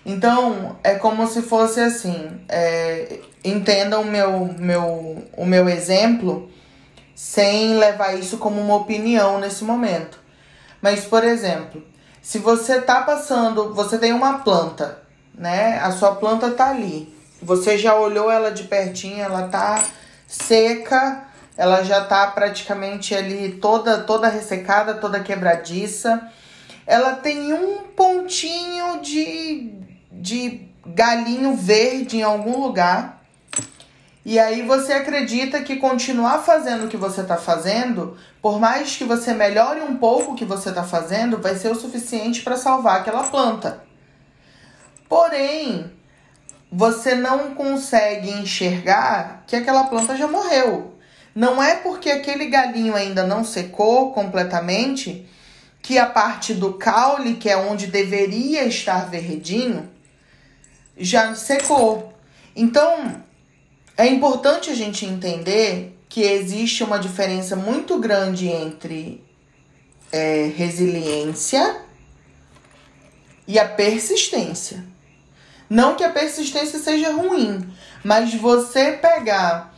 Então, 0.05 0.79
é 0.83 0.95
como 0.95 1.27
se 1.27 1.41
fosse 1.41 1.79
assim, 1.79 2.41
é, 2.49 3.19
entenda 3.43 3.99
o 3.99 4.05
meu, 4.05 4.53
meu, 4.57 5.27
o 5.35 5.45
meu 5.45 5.67
exemplo 5.69 6.49
sem 7.15 7.75
levar 7.77 8.17
isso 8.17 8.37
como 8.37 8.59
uma 8.59 8.75
opinião 8.75 9.39
nesse 9.39 9.63
momento. 9.63 10.19
Mas, 10.81 11.05
por 11.05 11.23
exemplo, 11.23 11.83
se 12.21 12.39
você 12.39 12.81
tá 12.81 13.01
passando, 13.01 13.73
você 13.73 13.97
tem 13.97 14.13
uma 14.13 14.39
planta, 14.39 15.01
né? 15.33 15.79
A 15.79 15.91
sua 15.91 16.15
planta 16.15 16.51
tá 16.51 16.69
ali. 16.69 17.15
Você 17.41 17.77
já 17.77 17.95
olhou 17.95 18.31
ela 18.31 18.51
de 18.51 18.63
pertinho, 18.63 19.21
ela 19.23 19.47
tá 19.47 19.83
seca, 20.27 21.25
ela 21.57 21.83
já 21.83 22.05
tá 22.05 22.27
praticamente 22.27 23.13
ali 23.13 23.53
toda 23.53 23.99
toda 23.99 24.27
ressecada, 24.27 24.95
toda 24.95 25.19
quebradiça. 25.19 26.27
Ela 26.87 27.13
tem 27.13 27.53
um 27.53 27.83
pontinho 27.95 29.01
de, 29.01 29.73
de 30.11 30.67
galinho 30.85 31.55
verde 31.55 32.17
em 32.17 32.23
algum 32.23 32.59
lugar. 32.59 33.20
E 34.23 34.37
aí 34.37 34.61
você 34.61 34.93
acredita 34.93 35.63
que 35.63 35.77
continuar 35.77 36.39
fazendo 36.39 36.85
o 36.85 36.87
que 36.87 36.97
você 36.97 37.21
está 37.21 37.37
fazendo, 37.37 38.15
por 38.41 38.59
mais 38.59 38.95
que 38.95 39.03
você 39.03 39.33
melhore 39.33 39.81
um 39.81 39.97
pouco 39.97 40.31
o 40.33 40.35
que 40.35 40.45
você 40.45 40.69
está 40.69 40.83
fazendo, 40.83 41.39
vai 41.39 41.55
ser 41.55 41.69
o 41.69 41.75
suficiente 41.75 42.43
para 42.43 42.55
salvar 42.55 43.01
aquela 43.01 43.23
planta. 43.23 43.83
Porém, 45.09 45.91
você 46.71 47.15
não 47.15 47.55
consegue 47.55 48.29
enxergar 48.29 49.43
que 49.47 49.55
aquela 49.55 49.85
planta 49.85 50.15
já 50.15 50.27
morreu. 50.27 50.95
Não 51.33 51.61
é 51.61 51.75
porque 51.77 52.09
aquele 52.09 52.45
galinho 52.45 52.95
ainda 52.95 53.23
não 53.23 53.43
secou 53.43 54.13
completamente 54.13 55.27
que 55.81 55.97
a 55.97 56.05
parte 56.05 56.53
do 56.53 56.73
caule, 56.73 57.35
que 57.35 57.49
é 57.49 57.57
onde 57.57 57.87
deveria 57.87 58.65
estar 58.65 59.09
verdinho, 59.09 59.89
já 60.95 61.33
secou. 61.33 62.13
Então, 62.55 63.23
é 64.01 64.07
importante 64.09 64.69
a 64.69 64.75
gente 64.75 65.05
entender 65.05 65.97
que 66.09 66.21
existe 66.21 66.83
uma 66.83 66.99
diferença 66.99 67.55
muito 67.55 67.97
grande 67.99 68.47
entre 68.47 69.23
é, 70.11 70.51
resiliência 70.55 71.81
e 73.47 73.57
a 73.57 73.67
persistência. 73.67 74.83
Não 75.69 75.95
que 75.95 76.03
a 76.03 76.09
persistência 76.09 76.79
seja 76.79 77.13
ruim, 77.13 77.65
mas 78.03 78.33
você 78.33 78.91
pegar 78.91 79.71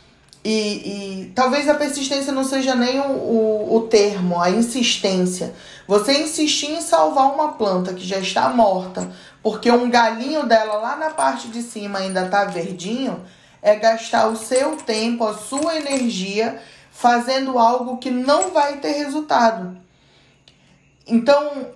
e, 0.44 0.50
e 0.50 1.32
talvez 1.34 1.68
a 1.68 1.74
persistência 1.74 2.32
não 2.32 2.44
seja 2.44 2.74
nem 2.74 3.00
o, 3.00 3.12
o, 3.12 3.76
o 3.76 3.80
termo, 3.82 4.40
a 4.40 4.50
insistência. 4.50 5.54
Você 5.86 6.20
insistir 6.20 6.72
em 6.72 6.82
salvar 6.82 7.32
uma 7.32 7.52
planta 7.52 7.94
que 7.94 8.06
já 8.06 8.18
está 8.18 8.50
morta, 8.50 9.10
porque 9.42 9.70
um 9.70 9.88
galinho 9.88 10.46
dela 10.46 10.74
lá 10.74 10.96
na 10.96 11.10
parte 11.10 11.48
de 11.48 11.62
cima 11.62 12.00
ainda 12.00 12.26
está 12.26 12.44
verdinho, 12.44 13.24
é 13.64 13.74
gastar 13.76 14.26
o 14.28 14.36
seu 14.36 14.76
tempo, 14.76 15.26
a 15.26 15.32
sua 15.32 15.76
energia 15.76 16.60
fazendo 16.92 17.58
algo 17.58 17.96
que 17.96 18.10
não 18.10 18.50
vai 18.50 18.76
ter 18.76 18.92
resultado. 18.92 19.78
Então, 21.06 21.68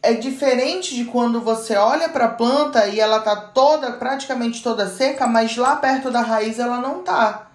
é 0.00 0.14
diferente 0.14 0.94
de 0.94 1.04
quando 1.06 1.40
você 1.40 1.74
olha 1.76 2.08
para 2.08 2.26
a 2.26 2.34
planta 2.34 2.86
e 2.86 3.00
ela 3.00 3.18
tá 3.18 3.34
toda, 3.34 3.92
praticamente 3.94 4.62
toda 4.62 4.88
seca, 4.88 5.26
mas 5.26 5.56
lá 5.56 5.74
perto 5.74 6.08
da 6.08 6.20
raiz 6.20 6.60
ela 6.60 6.78
não 6.78 7.02
tá. 7.02 7.48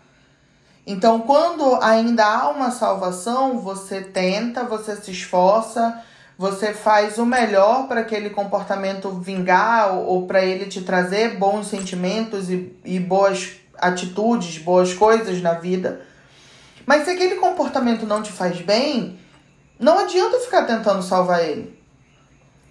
Então, 0.85 1.21
quando 1.21 1.79
ainda 1.81 2.25
há 2.25 2.49
uma 2.49 2.69
salvação, 2.69 3.59
você 3.59 4.01
tenta, 4.01 4.65
você 4.65 4.97
se 4.97 5.11
esforça, 5.11 6.03
você 6.37 6.73
faz 6.73 7.17
o 7.17 7.25
melhor 7.25 7.87
para 7.87 8.01
aquele 8.01 8.29
comportamento 8.29 9.09
vingar 9.09 9.93
ou, 9.95 10.05
ou 10.05 10.27
para 10.27 10.45
ele 10.45 10.65
te 10.65 10.81
trazer 10.81 11.37
bons 11.37 11.67
sentimentos 11.67 12.49
e, 12.49 12.75
e 12.85 12.99
boas 12.99 13.53
atitudes, 13.77 14.59
boas 14.59 14.93
coisas 14.93 15.41
na 15.41 15.53
vida. 15.53 16.01
Mas 16.85 17.05
se 17.05 17.09
aquele 17.09 17.35
comportamento 17.35 18.05
não 18.05 18.21
te 18.21 18.31
faz 18.31 18.61
bem, 18.61 19.19
não 19.79 19.99
adianta 19.99 20.39
ficar 20.39 20.63
tentando 20.63 21.01
salvar 21.01 21.43
ele. 21.43 21.77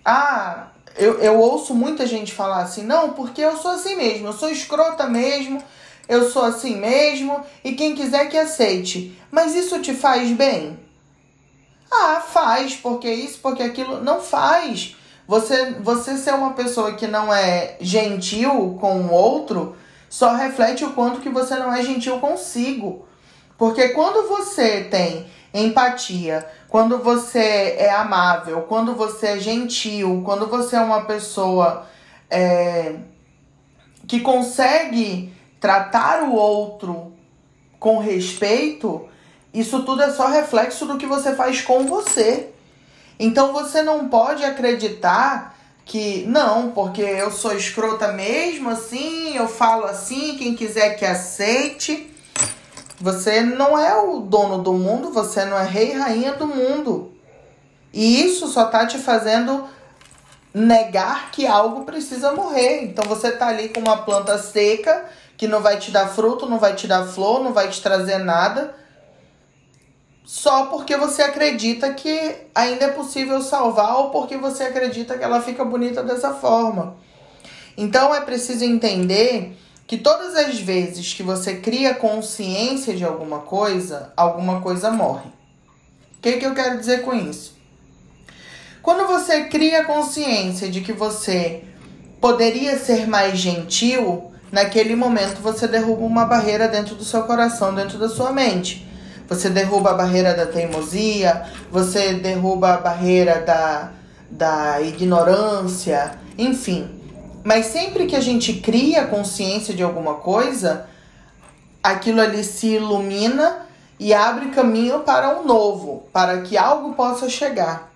Ah, 0.04 0.68
eu, 0.96 1.18
eu 1.18 1.38
ouço 1.38 1.74
muita 1.74 2.06
gente 2.06 2.32
falar 2.32 2.62
assim, 2.62 2.84
não, 2.84 3.12
porque 3.12 3.40
eu 3.40 3.56
sou 3.56 3.72
assim 3.72 3.96
mesmo, 3.96 4.28
eu 4.28 4.32
sou 4.32 4.48
escrota 4.48 5.06
mesmo, 5.06 5.62
eu 6.08 6.30
sou 6.30 6.44
assim 6.44 6.76
mesmo, 6.76 7.44
e 7.64 7.72
quem 7.72 7.94
quiser 7.94 8.28
que 8.28 8.38
aceite. 8.38 9.16
Mas 9.30 9.54
isso 9.54 9.80
te 9.80 9.92
faz 9.92 10.30
bem? 10.30 10.85
Ah, 11.90 12.20
faz, 12.20 12.74
porque 12.76 13.08
isso, 13.08 13.38
porque 13.40 13.62
aquilo. 13.62 14.02
Não 14.02 14.20
faz. 14.20 14.96
Você, 15.26 15.72
você 15.80 16.16
ser 16.16 16.34
uma 16.34 16.52
pessoa 16.52 16.94
que 16.94 17.06
não 17.06 17.32
é 17.32 17.76
gentil 17.80 18.76
com 18.80 19.02
o 19.02 19.12
outro 19.12 19.76
só 20.08 20.34
reflete 20.34 20.84
o 20.84 20.92
quanto 20.92 21.20
que 21.20 21.28
você 21.28 21.56
não 21.56 21.72
é 21.72 21.82
gentil 21.82 22.18
consigo. 22.20 23.06
Porque 23.58 23.88
quando 23.88 24.28
você 24.28 24.84
tem 24.84 25.26
empatia, 25.52 26.46
quando 26.68 26.98
você 26.98 27.76
é 27.78 27.90
amável, 27.90 28.62
quando 28.62 28.94
você 28.94 29.28
é 29.28 29.38
gentil, 29.38 30.22
quando 30.24 30.46
você 30.46 30.76
é 30.76 30.80
uma 30.80 31.04
pessoa 31.04 31.86
é, 32.30 32.96
que 34.06 34.20
consegue 34.20 35.32
tratar 35.60 36.22
o 36.24 36.34
outro 36.34 37.12
com 37.80 37.98
respeito, 37.98 39.08
isso 39.56 39.82
tudo 39.84 40.02
é 40.02 40.10
só 40.10 40.26
reflexo 40.26 40.84
do 40.84 40.98
que 40.98 41.06
você 41.06 41.34
faz 41.34 41.62
com 41.62 41.86
você. 41.86 42.50
Então 43.18 43.54
você 43.54 43.82
não 43.82 44.06
pode 44.06 44.44
acreditar 44.44 45.56
que 45.82 46.26
não, 46.26 46.72
porque 46.72 47.00
eu 47.00 47.30
sou 47.30 47.56
escrota 47.56 48.12
mesmo 48.12 48.68
assim, 48.68 49.34
eu 49.34 49.48
falo 49.48 49.86
assim, 49.86 50.36
quem 50.36 50.54
quiser 50.54 50.96
que 50.98 51.06
aceite. 51.06 52.12
Você 53.00 53.40
não 53.40 53.78
é 53.78 53.96
o 53.96 54.20
dono 54.20 54.58
do 54.62 54.74
mundo, 54.74 55.10
você 55.10 55.46
não 55.46 55.58
é 55.58 55.64
rei 55.64 55.92
e 55.92 55.98
rainha 55.98 56.34
do 56.34 56.46
mundo. 56.46 57.12
E 57.94 58.22
isso 58.22 58.48
só 58.48 58.66
tá 58.66 58.84
te 58.84 58.98
fazendo 58.98 59.64
negar 60.52 61.30
que 61.30 61.46
algo 61.46 61.86
precisa 61.86 62.32
morrer. 62.32 62.84
Então 62.84 63.04
você 63.06 63.32
tá 63.32 63.46
ali 63.46 63.70
com 63.70 63.80
uma 63.80 63.98
planta 63.98 64.36
seca 64.36 65.06
que 65.34 65.48
não 65.48 65.62
vai 65.62 65.78
te 65.78 65.90
dar 65.90 66.08
fruto, 66.08 66.46
não 66.46 66.58
vai 66.58 66.74
te 66.74 66.86
dar 66.86 67.06
flor, 67.06 67.42
não 67.42 67.54
vai 67.54 67.68
te 67.70 67.80
trazer 67.80 68.18
nada 68.18 68.74
só 70.26 70.66
porque 70.66 70.96
você 70.96 71.22
acredita 71.22 71.94
que 71.94 72.34
ainda 72.52 72.86
é 72.86 72.88
possível 72.88 73.40
salvar 73.40 73.96
ou 73.96 74.10
porque 74.10 74.36
você 74.36 74.64
acredita 74.64 75.16
que 75.16 75.22
ela 75.22 75.40
fica 75.40 75.64
bonita 75.64 76.02
dessa 76.02 76.34
forma. 76.34 76.96
Então 77.76 78.12
é 78.12 78.20
preciso 78.20 78.64
entender 78.64 79.56
que 79.86 79.96
todas 79.96 80.34
as 80.34 80.58
vezes 80.58 81.14
que 81.14 81.22
você 81.22 81.58
cria 81.58 81.94
consciência 81.94 82.96
de 82.96 83.04
alguma 83.04 83.38
coisa, 83.38 84.12
alguma 84.16 84.60
coisa 84.60 84.90
morre. 84.90 85.28
O 86.18 86.20
que, 86.20 86.32
que 86.38 86.44
eu 86.44 86.54
quero 86.54 86.76
dizer 86.76 87.02
com 87.02 87.14
isso? 87.14 87.56
Quando 88.82 89.06
você 89.06 89.44
cria 89.44 89.84
consciência 89.84 90.68
de 90.68 90.80
que 90.80 90.92
você 90.92 91.62
poderia 92.20 92.76
ser 92.76 93.06
mais 93.06 93.38
gentil, 93.38 94.32
naquele 94.50 94.96
momento 94.96 95.40
você 95.40 95.68
derruba 95.68 96.04
uma 96.04 96.24
barreira 96.24 96.66
dentro 96.66 96.96
do 96.96 97.04
seu 97.04 97.22
coração, 97.22 97.72
dentro 97.72 97.96
da 97.96 98.08
sua 98.08 98.32
mente. 98.32 98.85
Você 99.28 99.50
derruba 99.50 99.90
a 99.90 99.94
barreira 99.94 100.34
da 100.34 100.46
teimosia, 100.46 101.44
você 101.70 102.14
derruba 102.14 102.74
a 102.74 102.76
barreira 102.76 103.40
da, 103.40 103.90
da 104.30 104.80
ignorância, 104.80 106.18
enfim. 106.38 106.88
Mas 107.42 107.66
sempre 107.66 108.06
que 108.06 108.16
a 108.16 108.20
gente 108.20 108.54
cria 108.54 109.06
consciência 109.06 109.74
de 109.74 109.82
alguma 109.82 110.14
coisa, 110.14 110.88
aquilo 111.82 112.20
ali 112.20 112.42
se 112.44 112.74
ilumina 112.74 113.66
e 113.98 114.12
abre 114.12 114.50
caminho 114.50 115.00
para 115.00 115.38
um 115.38 115.44
novo, 115.44 116.04
para 116.12 116.42
que 116.42 116.56
algo 116.56 116.94
possa 116.94 117.28
chegar. 117.28 117.92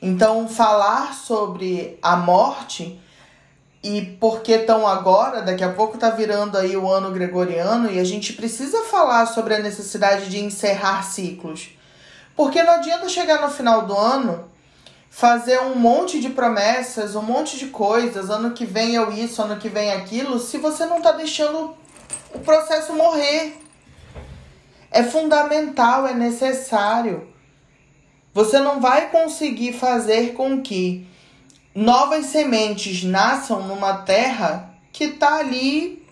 Então, 0.00 0.48
falar 0.48 1.14
sobre 1.14 1.98
a 2.00 2.16
morte 2.16 3.00
e 3.82 4.02
porque 4.20 4.52
estão 4.52 4.86
agora, 4.86 5.42
daqui 5.42 5.62
a 5.62 5.72
pouco 5.72 5.96
tá 5.96 6.10
virando 6.10 6.58
aí 6.58 6.76
o 6.76 6.90
ano 6.90 7.12
gregoriano 7.12 7.90
e 7.90 8.00
a 8.00 8.04
gente 8.04 8.32
precisa 8.32 8.82
falar 8.84 9.26
sobre 9.26 9.54
a 9.54 9.60
necessidade 9.60 10.28
de 10.28 10.40
encerrar 10.40 11.02
ciclos. 11.02 11.70
Porque 12.34 12.62
não 12.62 12.74
adianta 12.74 13.08
chegar 13.08 13.40
no 13.40 13.50
final 13.50 13.86
do 13.86 13.96
ano, 13.96 14.50
fazer 15.08 15.60
um 15.60 15.76
monte 15.76 16.20
de 16.20 16.30
promessas, 16.30 17.14
um 17.14 17.22
monte 17.22 17.56
de 17.56 17.66
coisas, 17.66 18.30
ano 18.30 18.52
que 18.52 18.64
vem 18.64 18.94
eu 18.94 19.12
isso, 19.12 19.42
ano 19.42 19.58
que 19.58 19.68
vem 19.68 19.92
aquilo, 19.92 20.38
se 20.38 20.58
você 20.58 20.84
não 20.84 21.00
tá 21.00 21.12
deixando 21.12 21.76
o 22.34 22.38
processo 22.40 22.92
morrer. 22.92 23.56
É 24.90 25.02
fundamental, 25.02 26.06
é 26.06 26.14
necessário. 26.14 27.28
Você 28.32 28.58
não 28.58 28.80
vai 28.80 29.10
conseguir 29.10 29.72
fazer 29.72 30.32
com 30.32 30.62
que 30.62 31.06
novas 31.78 32.26
sementes 32.26 33.04
nasçam 33.04 33.62
numa 33.62 33.98
terra 33.98 34.68
que 34.92 35.04
está 35.04 35.36
ali 35.36 36.04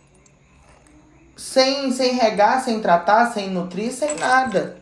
sem, 1.37 1.91
sem 1.91 2.15
regar, 2.15 2.65
sem 2.65 2.81
tratar, 2.81 3.33
sem 3.33 3.51
nutrir, 3.51 3.91
sem 3.91 4.15
nada. 4.15 4.79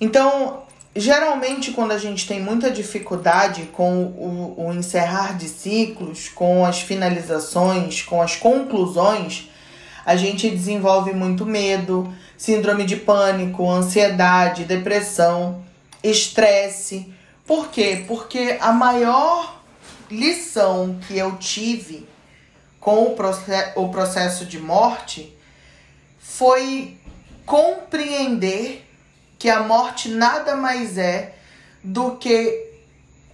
Então, 0.00 0.62
geralmente, 0.96 1.72
quando 1.72 1.92
a 1.92 1.98
gente 1.98 2.26
tem 2.26 2.40
muita 2.40 2.70
dificuldade 2.70 3.64
com 3.74 4.04
o, 4.04 4.54
o 4.66 4.72
encerrar 4.72 5.36
de 5.36 5.50
ciclos, 5.50 6.30
com 6.30 6.64
as 6.64 6.80
finalizações, 6.80 8.00
com 8.00 8.22
as 8.22 8.36
conclusões, 8.36 9.50
a 10.04 10.16
gente 10.16 10.48
desenvolve 10.48 11.12
muito 11.12 11.44
medo, 11.44 12.10
síndrome 12.38 12.84
de 12.84 12.96
pânico, 12.96 13.68
ansiedade, 13.68 14.64
depressão, 14.64 15.62
estresse 16.02 17.11
por 17.46 17.68
quê? 17.68 18.04
Porque 18.06 18.58
a 18.60 18.72
maior 18.72 19.60
lição 20.10 20.98
que 21.06 21.16
eu 21.16 21.36
tive 21.36 22.08
com 22.78 23.04
o, 23.04 23.14
proce 23.14 23.50
o 23.76 23.88
processo 23.88 24.44
de 24.44 24.58
morte 24.58 25.36
foi 26.18 26.98
compreender 27.44 28.88
que 29.38 29.48
a 29.48 29.62
morte 29.62 30.08
nada 30.08 30.54
mais 30.56 30.98
é 30.98 31.34
do 31.82 32.16
que 32.16 32.70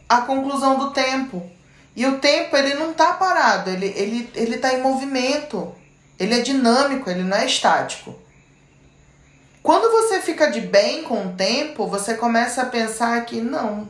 a 0.09 0.23
conclusão 0.23 0.79
do 0.79 0.90
tempo. 0.90 1.51
E 1.94 2.07
o 2.07 2.18
tempo 2.18 2.57
ele 2.57 2.75
não 2.75 2.92
está 2.92 3.12
parado, 3.14 3.71
ele, 3.71 3.87
ele, 3.97 4.31
ele 4.35 4.59
tá 4.59 4.73
em 4.73 4.81
movimento. 4.81 5.75
Ele 6.18 6.35
é 6.35 6.40
dinâmico, 6.40 7.09
ele 7.09 7.23
não 7.23 7.37
é 7.37 7.47
estático. 7.47 8.18
Quando 9.62 9.90
você 9.90 10.21
fica 10.21 10.51
de 10.51 10.61
bem 10.61 11.03
com 11.03 11.27
o 11.27 11.33
tempo, 11.33 11.87
você 11.87 12.14
começa 12.14 12.62
a 12.62 12.66
pensar 12.66 13.25
que 13.25 13.40
não, 13.40 13.88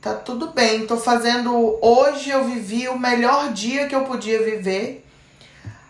tá 0.00 0.14
tudo 0.14 0.48
bem, 0.52 0.86
tô 0.86 0.96
fazendo. 0.96 1.78
Hoje 1.82 2.30
eu 2.30 2.44
vivi 2.44 2.88
o 2.88 2.98
melhor 2.98 3.52
dia 3.52 3.88
que 3.88 3.94
eu 3.94 4.04
podia 4.04 4.42
viver. 4.42 5.04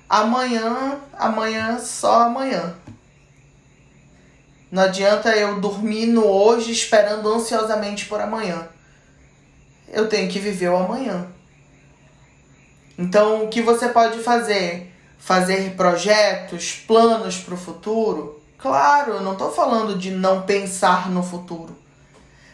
Amanhã, 0.08 0.98
amanhã, 1.12 1.78
só 1.78 2.22
amanhã. 2.22 2.74
Não 4.70 4.82
adianta 4.82 5.30
eu 5.36 5.60
dormir 5.60 6.06
no 6.06 6.26
hoje 6.26 6.72
esperando 6.72 7.32
ansiosamente 7.32 8.06
por 8.06 8.20
amanhã. 8.20 8.68
Eu 9.88 10.08
tenho 10.08 10.30
que 10.30 10.38
viver 10.38 10.68
o 10.68 10.76
amanhã. 10.76 11.26
Então, 12.98 13.44
o 13.44 13.48
que 13.48 13.62
você 13.62 13.88
pode 13.88 14.18
fazer? 14.18 14.92
Fazer 15.18 15.74
projetos, 15.74 16.74
planos 16.86 17.38
para 17.38 17.54
o 17.54 17.58
futuro? 17.58 18.37
Claro, 18.58 19.12
eu 19.12 19.22
não 19.22 19.32
estou 19.32 19.52
falando 19.52 19.96
de 19.96 20.10
não 20.10 20.42
pensar 20.42 21.08
no 21.08 21.22
futuro. 21.22 21.76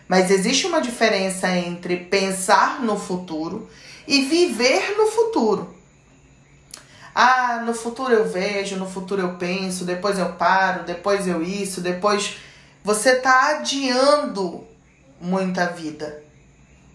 Mas 0.06 0.30
existe 0.30 0.66
uma 0.66 0.82
diferença 0.82 1.48
entre 1.48 1.96
pensar 1.96 2.82
no 2.82 2.98
futuro 2.98 3.68
e 4.06 4.26
viver 4.26 4.96
no 4.98 5.06
futuro. 5.06 5.74
Ah, 7.14 7.62
no 7.64 7.72
futuro 7.72 8.12
eu 8.12 8.28
vejo, 8.28 8.76
no 8.76 8.86
futuro 8.86 9.22
eu 9.22 9.36
penso, 9.36 9.84
depois 9.86 10.18
eu 10.18 10.32
paro, 10.34 10.84
depois 10.84 11.26
eu 11.26 11.42
isso, 11.42 11.80
depois. 11.80 12.36
Você 12.82 13.12
está 13.12 13.56
adiando 13.56 14.66
muita 15.18 15.66
vida. 15.68 16.22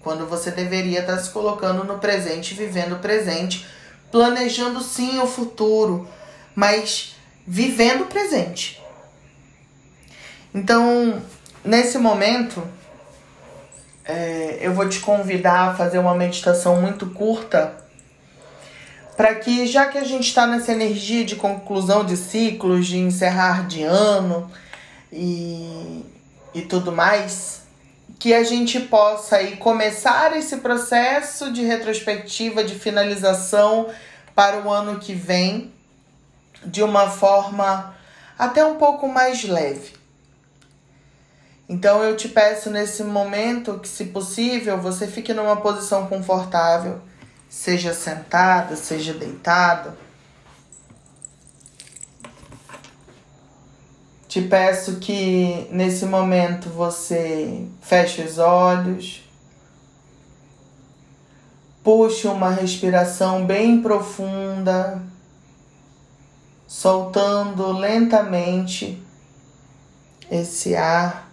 Quando 0.01 0.27
você 0.27 0.51
deveria 0.51 0.99
estar 0.99 1.15
tá 1.15 1.23
se 1.23 1.31
colocando 1.31 1.83
no 1.83 1.97
presente, 1.97 2.53
vivendo 2.53 2.93
o 2.93 2.99
presente, 2.99 3.65
planejando 4.11 4.81
sim 4.81 5.19
o 5.19 5.25
futuro, 5.25 6.07
mas 6.53 7.15
vivendo 7.47 8.03
o 8.03 8.07
presente. 8.07 8.79
Então, 10.53 11.21
nesse 11.63 11.97
momento, 11.97 12.63
é, 14.03 14.57
eu 14.61 14.73
vou 14.73 14.89
te 14.89 14.99
convidar 14.99 15.69
a 15.69 15.75
fazer 15.75 15.99
uma 15.99 16.15
meditação 16.15 16.81
muito 16.81 17.07
curta 17.07 17.77
para 19.15 19.35
que, 19.35 19.67
já 19.67 19.85
que 19.85 19.97
a 19.97 20.03
gente 20.03 20.27
está 20.27 20.47
nessa 20.47 20.71
energia 20.71 21.25
de 21.25 21.35
conclusão 21.35 22.05
de 22.05 22.15
ciclos, 22.15 22.87
de 22.87 22.97
encerrar 22.97 23.67
de 23.67 23.83
ano 23.83 24.49
e, 25.11 26.05
e 26.53 26.61
tudo 26.61 26.91
mais, 26.91 27.63
que 28.17 28.33
a 28.33 28.43
gente 28.43 28.79
possa 28.79 29.35
aí 29.35 29.57
começar 29.57 30.35
esse 30.35 30.57
processo 30.57 31.51
de 31.51 31.63
retrospectiva, 31.63 32.63
de 32.63 32.75
finalização 32.75 33.89
para 34.33 34.61
o 34.61 34.71
ano 34.71 34.99
que 34.99 35.13
vem 35.13 35.71
de 36.65 36.81
uma 36.81 37.09
forma 37.09 37.93
até 38.37 38.65
um 38.65 38.75
pouco 38.75 39.07
mais 39.07 39.43
leve. 39.43 39.98
Então 41.69 42.03
eu 42.03 42.17
te 42.17 42.27
peço 42.27 42.71
nesse 42.71 43.03
momento 43.03 43.77
que, 43.77 43.87
se 43.87 44.05
possível, 44.05 44.81
você 44.81 45.05
fique 45.05 45.31
numa 45.35 45.55
posição 45.57 46.07
confortável, 46.07 46.99
seja 47.47 47.93
sentada, 47.93 48.75
seja 48.75 49.13
deitado. 49.13 49.95
Te 54.27 54.41
peço 54.41 54.95
que 54.95 55.67
nesse 55.71 56.07
momento 56.07 56.69
você 56.69 57.67
feche 57.81 58.23
os 58.23 58.39
olhos, 58.39 59.23
puxe 61.83 62.27
uma 62.27 62.49
respiração 62.49 63.45
bem 63.45 63.79
profunda, 63.79 64.99
soltando 66.67 67.71
lentamente 67.71 69.03
esse 70.31 70.75
ar. 70.75 71.28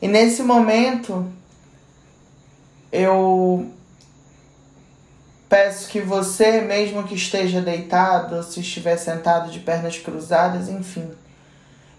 E 0.00 0.08
nesse 0.08 0.42
momento 0.42 1.30
eu 2.92 3.70
Peço 5.48 5.88
que 5.88 6.00
você, 6.00 6.60
mesmo 6.60 7.04
que 7.04 7.14
esteja 7.14 7.62
deitado, 7.62 8.42
se 8.42 8.60
estiver 8.60 8.98
sentado 8.98 9.50
de 9.50 9.60
pernas 9.60 9.96
cruzadas, 9.96 10.68
enfim, 10.68 11.10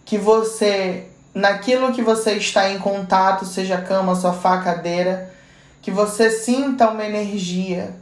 que 0.06 0.20
você, 0.20 1.08
naquilo 1.34 1.92
que 1.92 2.04
você 2.04 2.34
está 2.34 2.70
em 2.70 2.78
contato, 2.78 3.46
seja 3.46 3.82
cama, 3.82 4.14
sofá, 4.16 4.60
cadeira, 4.60 5.34
que 5.82 5.90
você 5.90 6.30
sinta 6.30 6.92
uma 6.92 7.04
energia 7.04 7.96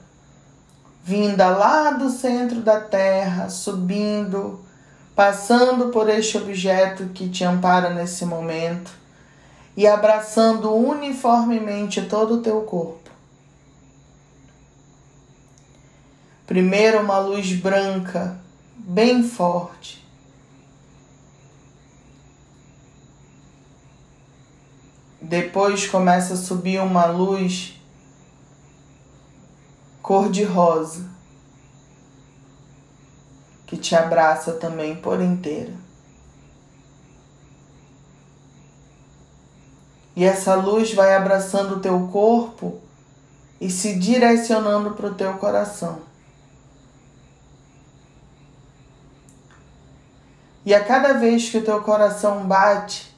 vinda 1.02 1.48
lá 1.48 1.92
do 1.92 2.10
centro 2.10 2.60
da 2.60 2.82
terra, 2.82 3.48
subindo, 3.48 4.60
passando 5.16 5.88
por 5.92 6.10
este 6.10 6.38
objeto 6.38 7.06
que 7.14 7.30
te 7.30 7.46
ampara 7.46 7.90
nesse 7.92 8.26
momento 8.26 8.92
e 9.78 9.86
abraçando 9.86 10.74
uniformemente 10.74 12.02
todo 12.08 12.34
o 12.34 12.42
teu 12.42 12.62
corpo. 12.62 13.12
Primeiro, 16.48 17.00
uma 17.00 17.20
luz 17.20 17.54
branca, 17.54 18.40
bem 18.76 19.22
forte. 19.22 20.04
Depois 25.22 25.86
começa 25.86 26.34
a 26.34 26.38
subir 26.38 26.82
uma 26.82 27.06
luz 27.06 27.80
cor-de-rosa 30.02 31.08
que 33.68 33.78
te 33.78 33.94
abraça 33.94 34.54
também 34.54 34.96
por 34.96 35.22
inteira. 35.22 35.87
E 40.18 40.24
essa 40.24 40.56
luz 40.56 40.96
vai 40.96 41.16
abraçando 41.16 41.76
o 41.76 41.80
teu 41.80 42.08
corpo 42.12 42.82
e 43.62 43.70
se 43.70 44.00
direcionando 44.00 44.96
para 44.96 45.12
o 45.12 45.14
teu 45.14 45.36
coração. 45.36 46.00
E 50.66 50.74
a 50.74 50.84
cada 50.84 51.14
vez 51.14 51.52
que 51.52 51.60
o 51.60 51.64
teu 51.64 51.84
coração 51.84 52.48
bate, 52.48 53.16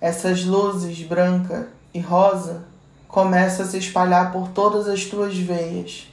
essas 0.00 0.44
luzes 0.44 1.02
branca 1.02 1.68
e 1.92 1.98
rosa 1.98 2.62
começam 3.08 3.66
a 3.66 3.68
se 3.68 3.76
espalhar 3.76 4.30
por 4.30 4.46
todas 4.50 4.86
as 4.86 5.06
tuas 5.06 5.36
veias. 5.36 6.06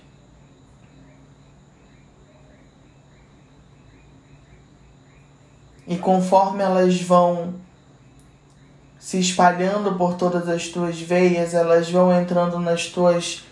E 5.85 5.99
conforme 5.99 6.63
elas 6.63 6.99
vão 6.99 7.61
se 9.03 9.19
espalhando 9.19 9.95
por 9.97 10.15
todas 10.15 10.47
as 10.47 10.69
tuas 10.69 10.97
veias, 10.97 11.53
elas 11.53 11.91
vão 11.91 12.09
entrando 12.17 12.57
nas 12.57 12.85
tuas 12.87 13.43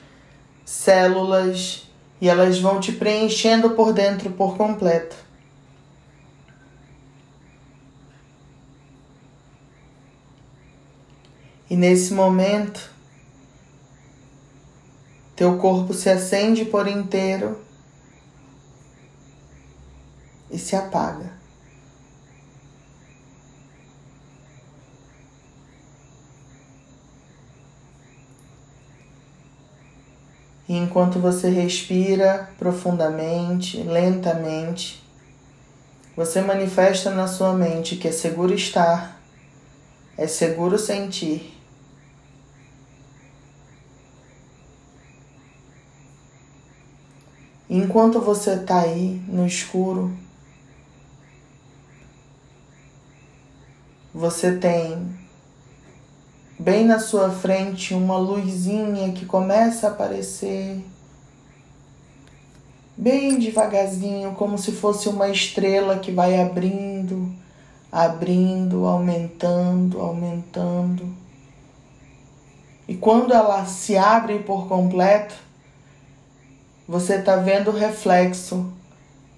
células 0.64 1.90
e 2.22 2.30
elas 2.30 2.58
vão 2.58 2.80
te 2.80 2.94
preenchendo 2.94 3.72
por 3.72 3.92
dentro 3.92 4.32
por 4.32 4.56
completo. 4.56 5.14
E 11.70 11.76
nesse 11.76 12.14
momento, 12.14 12.90
teu 15.36 15.58
corpo 15.58 15.94
se 15.94 16.10
acende 16.10 16.64
por 16.64 16.88
inteiro 16.88 17.60
e 20.50 20.58
se 20.58 20.78
apaga. 20.78 21.41
E 30.72 30.78
enquanto 30.78 31.20
você 31.20 31.50
respira 31.50 32.50
profundamente, 32.58 33.84
lentamente, 33.84 35.04
você 36.16 36.40
manifesta 36.40 37.10
na 37.10 37.28
sua 37.28 37.52
mente 37.52 37.98
que 37.98 38.08
é 38.08 38.12
seguro 38.14 38.54
estar, 38.54 39.22
é 40.18 40.26
seguro 40.28 40.80
sentir. 40.80 41.62
Enquanto 47.70 48.22
você 48.22 48.54
está 48.54 48.80
aí 48.80 49.22
no 49.28 49.46
escuro, 49.46 50.18
você 54.14 54.56
tem 54.56 55.21
bem 56.62 56.86
na 56.86 57.00
sua 57.00 57.32
frente 57.32 57.96
uma 57.96 58.18
luzinha 58.18 59.12
que 59.14 59.26
começa 59.26 59.88
a 59.88 59.90
aparecer 59.90 60.80
bem 62.96 63.40
devagarzinho, 63.40 64.34
como 64.34 64.60
se 64.60 64.72
fosse 64.72 65.10
uma 65.10 65.28
estrela 65.28 65.98
que 65.98 66.12
vai 66.12 66.40
abrindo, 66.40 67.34
abrindo, 67.92 68.86
aumentando, 68.86 70.00
aumentando. 70.00 71.12
E 72.88 72.96
quando 72.96 73.34
ela 73.34 73.66
se 73.66 73.98
abre 73.98 74.38
por 74.40 74.68
completo, 74.68 75.34
você 76.88 77.16
está 77.16 77.38
vendo 77.38 77.72
o 77.72 77.76
reflexo 77.76 78.72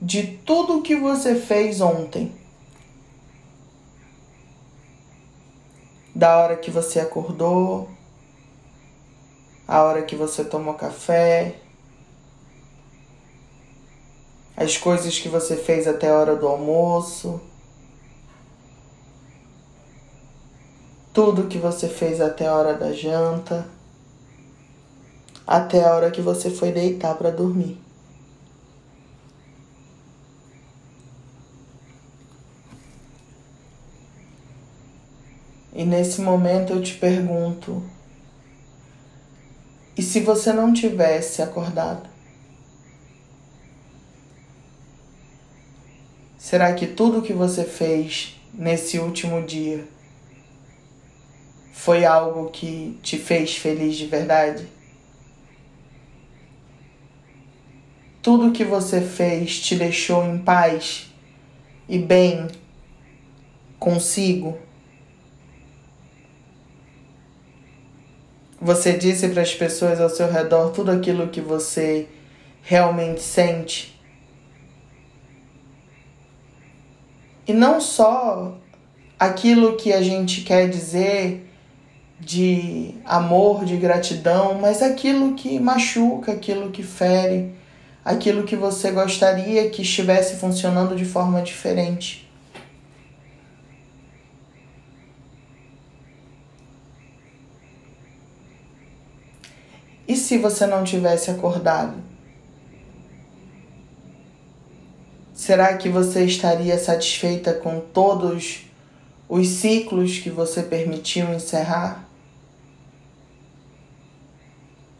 de 0.01 0.23
tudo 0.23 0.81
que 0.81 0.97
você 0.97 1.35
fez 1.35 1.79
ontem. 1.79 2.33
Da 6.23 6.37
hora 6.37 6.55
que 6.55 6.71
você 6.71 7.01
acordou, 7.01 7.89
a 9.67 9.83
hora 9.83 10.03
que 10.03 10.15
você 10.15 10.45
tomou 10.45 10.73
café, 10.73 11.57
as 14.55 14.77
coisas 14.77 15.19
que 15.19 15.27
você 15.27 15.57
fez 15.57 15.85
até 15.85 16.09
a 16.09 16.15
hora 16.17 16.37
do 16.37 16.47
almoço, 16.47 17.41
tudo 21.13 21.49
que 21.49 21.57
você 21.57 21.89
fez 21.89 22.21
até 22.21 22.47
a 22.47 22.55
hora 22.55 22.73
da 22.73 22.93
janta 22.93 23.67
até 25.45 25.83
a 25.83 25.93
hora 25.93 26.09
que 26.09 26.21
você 26.21 26.49
foi 26.49 26.71
deitar 26.71 27.17
para 27.17 27.31
dormir. 27.31 27.82
E 35.73 35.83
nesse 35.83 36.21
momento 36.21 36.73
eu 36.73 36.81
te 36.81 36.93
pergunto: 36.95 37.83
e 39.97 40.01
se 40.01 40.19
você 40.19 40.53
não 40.53 40.71
tivesse 40.73 41.41
acordado? 41.41 42.09
Será 46.37 46.73
que 46.73 46.85
tudo 46.85 47.21
que 47.21 47.33
você 47.33 47.63
fez 47.63 48.39
nesse 48.53 48.99
último 48.99 49.41
dia 49.41 49.87
foi 51.71 52.05
algo 52.05 52.49
que 52.51 52.99
te 53.01 53.17
fez 53.17 53.55
feliz 53.55 53.95
de 53.95 54.05
verdade? 54.05 54.67
tudo 58.23 58.53
que 58.53 58.63
você 58.63 59.01
fez 59.01 59.59
te 59.59 59.75
deixou 59.75 60.25
em 60.25 60.37
paz 60.37 61.11
e 61.89 61.99
bem 61.99 62.47
consigo? 63.77 64.57
Você 68.63 68.93
disse 68.93 69.27
para 69.27 69.41
as 69.41 69.53
pessoas 69.53 69.99
ao 69.99 70.09
seu 70.09 70.31
redor 70.31 70.69
tudo 70.69 70.89
aquilo 70.89 71.27
que 71.27 71.41
você 71.41 72.07
realmente 72.61 73.21
sente? 73.21 73.99
E 77.45 77.51
não 77.51 77.81
só 77.81 78.57
aquilo 79.19 79.75
que 79.75 79.91
a 79.91 80.01
gente 80.01 80.43
quer 80.43 80.69
dizer 80.69 81.45
de 82.17 82.95
amor, 83.03 83.65
de 83.65 83.75
gratidão, 83.75 84.57
mas 84.61 84.81
aquilo 84.81 85.33
que 85.33 85.59
machuca, 85.59 86.31
aquilo 86.31 86.71
que 86.71 86.83
fere, 86.83 87.53
aquilo 88.05 88.43
que 88.43 88.55
você 88.55 88.91
gostaria 88.91 89.69
que 89.69 89.81
estivesse 89.81 90.37
funcionando 90.37 90.95
de 90.95 91.03
forma 91.03 91.41
diferente. 91.41 92.22
E 100.07 100.15
se 100.15 100.37
você 100.37 100.67
não 100.67 100.83
tivesse 100.83 101.31
acordado? 101.31 101.95
Será 105.33 105.75
que 105.77 105.89
você 105.89 106.25
estaria 106.25 106.77
satisfeita 106.77 107.53
com 107.53 107.79
todos 107.79 108.65
os 109.27 109.47
ciclos 109.47 110.19
que 110.19 110.29
você 110.29 110.61
permitiu 110.63 111.33
encerrar? 111.33 112.07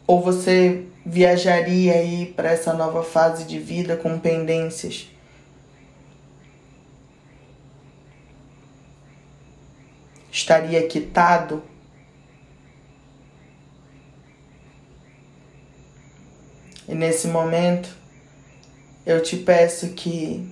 Ou 0.08 0.22
você 0.22 0.86
viajaria 1.06 1.94
aí 1.94 2.26
para 2.26 2.52
essa 2.52 2.74
nova 2.74 3.04
fase 3.04 3.46
de 3.46 3.60
vida 3.60 3.96
com 3.96 4.20
pendências? 4.20 5.08
Estaria 10.32 10.88
quitado? 10.88 11.64
E 16.88 16.94
nesse 16.94 17.28
momento, 17.28 17.90
eu 19.06 19.22
te 19.22 19.38
peço 19.38 19.90
que 19.90 20.48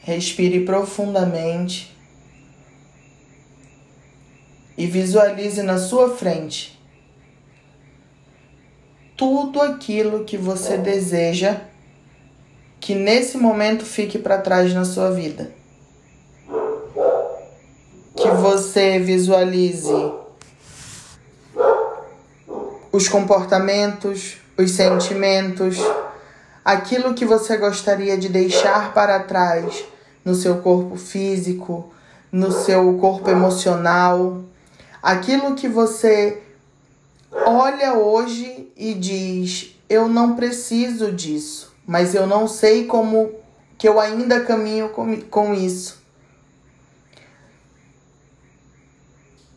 respire 0.00 0.64
profundamente 0.64 1.96
e 4.76 4.86
visualize 4.86 5.62
na 5.62 5.78
sua 5.78 6.16
frente 6.16 6.78
tudo 9.16 9.60
aquilo 9.60 10.24
que 10.24 10.36
você 10.36 10.76
deseja 10.76 11.60
que 12.80 12.94
nesse 12.94 13.38
momento 13.38 13.84
fique 13.84 14.18
para 14.18 14.38
trás 14.38 14.74
na 14.74 14.84
sua 14.84 15.12
vida. 15.12 15.52
Que 18.16 18.28
você 18.28 18.98
visualize 18.98 19.92
os 22.92 23.08
comportamentos, 23.08 24.36
os 24.56 24.70
sentimentos, 24.72 25.78
aquilo 26.62 27.14
que 27.14 27.24
você 27.24 27.56
gostaria 27.56 28.18
de 28.18 28.28
deixar 28.28 28.92
para 28.92 29.18
trás 29.20 29.84
no 30.22 30.34
seu 30.34 30.58
corpo 30.58 30.96
físico, 30.96 31.92
no 32.30 32.52
seu 32.52 32.98
corpo 32.98 33.30
emocional, 33.30 34.44
aquilo 35.02 35.54
que 35.54 35.66
você 35.66 36.42
olha 37.46 37.94
hoje 37.94 38.70
e 38.76 38.94
diz: 38.94 39.74
eu 39.88 40.06
não 40.06 40.36
preciso 40.36 41.10
disso, 41.10 41.74
mas 41.86 42.14
eu 42.14 42.26
não 42.26 42.46
sei 42.46 42.86
como 42.86 43.32
que 43.78 43.88
eu 43.88 43.98
ainda 43.98 44.44
caminho 44.44 44.90
com, 44.90 45.20
com 45.22 45.54
isso. 45.54 46.00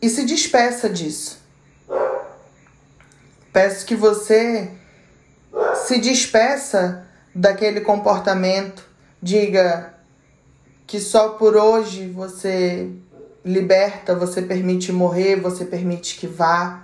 E 0.00 0.08
se 0.08 0.24
despeça 0.24 0.88
disso. 0.88 1.45
Peço 3.56 3.86
que 3.86 3.96
você 3.96 4.70
se 5.86 5.98
despeça 5.98 7.06
daquele 7.34 7.80
comportamento, 7.80 8.84
diga 9.22 9.94
que 10.86 11.00
só 11.00 11.30
por 11.30 11.56
hoje 11.56 12.06
você 12.06 12.90
liberta, 13.42 14.14
você 14.14 14.42
permite 14.42 14.92
morrer, 14.92 15.36
você 15.40 15.64
permite 15.64 16.18
que 16.18 16.26
vá. 16.26 16.82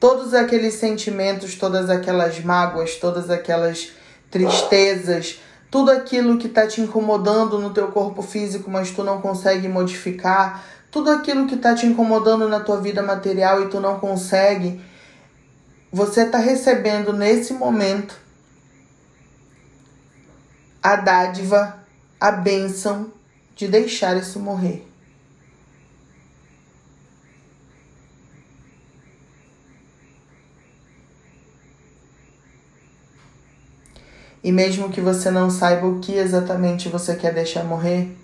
Todos 0.00 0.32
aqueles 0.32 0.72
sentimentos, 0.72 1.54
todas 1.54 1.90
aquelas 1.90 2.40
mágoas, 2.40 2.94
todas 2.94 3.28
aquelas 3.28 3.90
tristezas, 4.30 5.38
tudo 5.70 5.90
aquilo 5.90 6.38
que 6.38 6.46
está 6.46 6.66
te 6.66 6.80
incomodando 6.80 7.58
no 7.58 7.74
teu 7.74 7.88
corpo 7.88 8.22
físico, 8.22 8.70
mas 8.70 8.90
tu 8.90 9.04
não 9.04 9.20
consegue 9.20 9.68
modificar, 9.68 10.64
tudo 10.90 11.10
aquilo 11.10 11.46
que 11.46 11.56
está 11.56 11.74
te 11.74 11.84
incomodando 11.84 12.48
na 12.48 12.60
tua 12.60 12.80
vida 12.80 13.02
material 13.02 13.64
e 13.64 13.68
tu 13.68 13.80
não 13.80 14.00
consegue, 14.00 14.80
você 15.92 16.22
está 16.22 16.38
recebendo 16.38 17.12
nesse 17.12 17.52
momento 17.52 18.18
a 20.82 20.96
dádiva, 20.96 21.78
a 22.20 22.30
bênção 22.30 23.12
de 23.54 23.66
deixar 23.66 24.16
isso 24.16 24.38
morrer. 24.38 24.86
E 34.44 34.52
mesmo 34.52 34.90
que 34.90 35.00
você 35.00 35.28
não 35.28 35.50
saiba 35.50 35.88
o 35.88 35.98
que 35.98 36.12
exatamente 36.12 36.88
você 36.88 37.16
quer 37.16 37.34
deixar 37.34 37.64
morrer, 37.64 38.16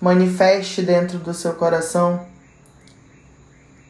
manifeste 0.00 0.82
dentro 0.82 1.18
do 1.18 1.32
seu 1.32 1.54
coração 1.54 2.26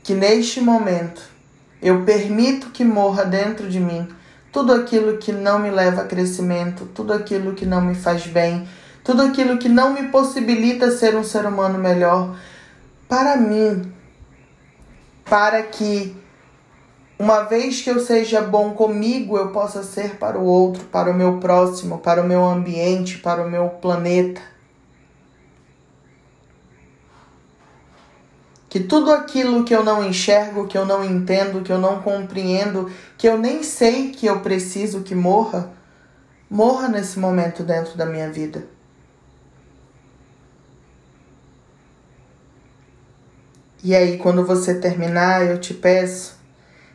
que 0.03 0.15
neste 0.15 0.61
momento 0.61 1.36
eu 1.83 2.05
permito 2.05 2.71
que 2.71 2.85
morra 2.85 3.25
dentro 3.25 3.69
de 3.69 3.81
mim 3.81 4.09
tudo 4.53 4.73
aquilo 4.73 5.19
que 5.19 5.33
não 5.33 5.59
me 5.59 5.71
leva 5.71 6.03
a 6.03 6.07
crescimento, 6.07 6.87
tudo 6.95 7.13
aquilo 7.13 7.53
que 7.53 7.67
não 7.67 7.83
me 7.83 7.95
faz 7.95 8.27
bem, 8.27 8.67
tudo 9.05 9.21
aquilo 9.21 9.59
que 9.59 9.69
não 9.69 9.93
me 9.93 10.09
possibilita 10.09 10.91
ser 10.91 11.15
um 11.15 11.23
ser 11.23 11.45
humano 11.45 11.79
melhor 11.79 12.35
para 13.09 13.37
mim, 13.37 13.93
para 15.25 15.63
que 15.63 16.17
uma 17.19 17.43
vez 17.43 17.83
que 17.83 17.91
eu 17.91 18.01
seja 18.01 18.41
bom 18.41 18.73
comigo, 18.73 19.37
eu 19.37 19.49
possa 19.49 19.83
ser 19.83 20.17
para 20.17 20.39
o 20.39 20.45
outro, 20.45 20.85
para 20.85 21.11
o 21.11 21.15
meu 21.15 21.39
próximo, 21.39 21.99
para 21.99 22.23
o 22.23 22.27
meu 22.27 22.45
ambiente, 22.45 23.19
para 23.19 23.43
o 23.43 23.51
meu 23.51 23.69
planeta. 23.69 24.41
Que 28.77 28.85
tudo 28.85 29.11
aquilo 29.11 29.65
que 29.65 29.75
eu 29.75 29.83
não 29.83 30.05
enxergo, 30.05 30.67
que 30.67 30.77
eu 30.77 30.85
não 30.85 31.03
entendo, 31.03 31.63
que 31.63 31.73
eu 31.73 31.79
não 31.79 32.03
compreendo, 32.03 32.93
que 33.17 33.27
eu 33.27 33.39
nem 33.39 33.63
sei 33.63 34.11
que 34.11 34.27
eu 34.27 34.41
preciso 34.41 35.01
que 35.01 35.15
morra, 35.15 35.73
morra 36.51 36.87
nesse 36.87 37.19
momento 37.19 37.63
dentro 37.63 37.97
da 37.97 38.05
minha 38.05 38.31
vida. 38.31 38.67
E 43.83 43.95
aí, 43.95 44.19
quando 44.19 44.45
você 44.45 44.75
terminar, 44.79 45.47
eu 45.47 45.59
te 45.59 45.73
peço 45.73 46.37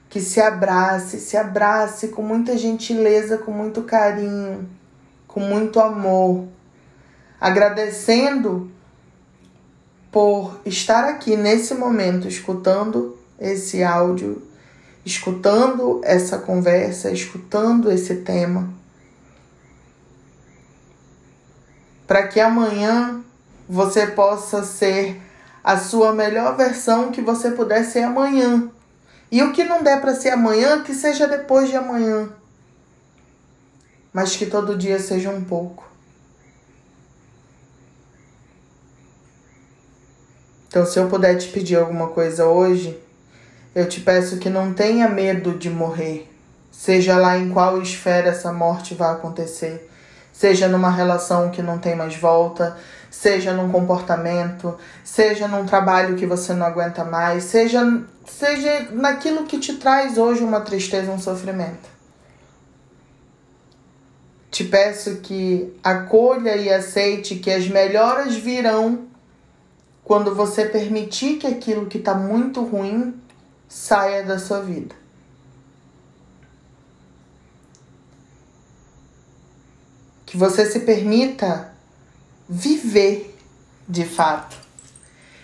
que 0.08 0.22
se 0.22 0.40
abrace, 0.40 1.20
se 1.20 1.36
abrace 1.36 2.10
com 2.10 2.22
muita 2.22 2.56
gentileza, 2.60 3.40
com 3.40 3.52
muito 3.52 3.82
carinho, 3.82 4.70
com 5.26 5.40
muito 5.40 5.80
amor, 5.80 6.48
agradecendo 7.40 8.70
por 10.12 10.60
estar 10.66 11.06
aqui 11.06 11.38
nesse 11.38 11.74
momento 11.74 12.28
escutando 12.28 13.18
esse 13.40 13.82
áudio, 13.82 14.42
escutando 15.06 16.02
essa 16.04 16.38
conversa, 16.38 17.10
escutando 17.10 17.90
esse 17.90 18.18
tema. 18.18 18.70
Para 22.06 22.28
que 22.28 22.40
amanhã 22.40 23.24
você 23.70 24.06
possa 24.08 24.64
ser 24.64 25.22
a 25.64 25.78
sua 25.78 26.12
melhor 26.12 26.58
versão 26.58 27.12
que 27.12 27.22
você 27.22 27.52
puder 27.52 27.86
ser 27.86 28.04
amanhã 28.04 28.70
e 29.32 29.42
o 29.42 29.54
que 29.54 29.64
não 29.64 29.82
der 29.82 30.02
para 30.02 30.14
ser 30.14 30.32
amanhã, 30.32 30.84
que 30.84 30.94
seja 30.94 31.26
depois 31.26 31.70
de 31.70 31.78
amanhã. 31.78 32.30
Mas 34.12 34.36
que 34.36 34.46
todo 34.46 34.78
dia 34.78 35.00
seja 35.00 35.30
um 35.30 35.42
pouco. 35.42 35.91
Então, 40.72 40.86
se 40.86 40.98
eu 40.98 41.10
puder 41.10 41.38
te 41.38 41.50
pedir 41.50 41.76
alguma 41.76 42.08
coisa 42.08 42.46
hoje, 42.46 42.98
eu 43.76 43.90
te 43.90 44.00
peço 44.00 44.38
que 44.38 44.50
não 44.50 44.74
tenha 44.74 45.10
medo 45.10 45.52
de 45.52 45.70
morrer, 45.70 46.32
seja 46.72 47.18
lá 47.18 47.38
em 47.38 47.50
qual 47.50 47.82
esfera 47.82 48.30
essa 48.30 48.54
morte 48.54 48.96
vai 48.96 49.12
acontecer, 49.12 49.92
seja 50.32 50.70
numa 50.70 50.90
relação 50.90 51.50
que 51.50 51.62
não 51.62 51.78
tem 51.78 51.94
mais 51.94 52.16
volta, 52.16 52.78
seja 53.10 53.52
num 53.52 53.70
comportamento, 53.70 54.78
seja 55.04 55.46
num 55.46 55.66
trabalho 55.66 56.16
que 56.16 56.26
você 56.26 56.54
não 56.54 56.66
aguenta 56.66 57.04
mais, 57.04 57.44
seja, 57.44 58.02
seja 58.26 58.88
naquilo 58.94 59.44
que 59.44 59.60
te 59.60 59.74
traz 59.74 60.18
hoje 60.18 60.42
uma 60.42 60.62
tristeza, 60.62 61.12
um 61.12 61.20
sofrimento. 61.20 61.92
Te 64.50 64.64
peço 64.64 65.18
que 65.18 65.78
acolha 65.84 66.56
e 66.56 66.72
aceite 66.72 67.36
que 67.36 67.52
as 67.52 67.68
melhoras 67.68 68.36
virão 68.36 69.11
quando 70.04 70.34
você 70.34 70.66
permitir 70.66 71.38
que 71.38 71.48
aquilo 71.48 71.86
que 71.86 71.98
está 71.98 72.14
muito 72.14 72.64
ruim 72.64 73.14
saia 73.68 74.24
da 74.24 74.38
sua 74.38 74.62
vida. 74.62 74.96
Que 80.26 80.38
você 80.38 80.66
se 80.66 80.82
permita 80.82 81.74
viver 82.48 83.38
de 83.88 84.06
fato. 84.06 84.58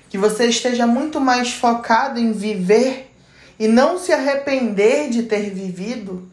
Que 0.10 0.18
você 0.18 0.48
esteja 0.48 0.88
muito 0.88 1.20
mais 1.20 1.54
focado 1.54 2.20
em 2.20 2.32
viver 2.32 3.14
e 3.60 3.68
não 3.68 3.98
se 3.98 4.12
arrepender 4.14 5.10
de 5.10 5.24
ter 5.24 5.50
vivido 5.50 6.30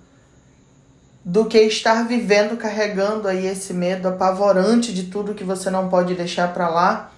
do 1.25 1.47
que 1.47 1.59
estar 1.59 2.07
vivendo 2.07 2.57
carregando 2.57 3.27
aí 3.27 3.47
esse 3.47 3.73
medo 3.73 4.09
apavorante 4.09 4.93
de 4.93 5.05
tudo 5.05 5.35
que 5.35 5.43
você 5.43 5.71
não 5.71 5.89
pode 5.89 6.15
deixar 6.15 6.53
para 6.53 6.69
lá 6.69 7.14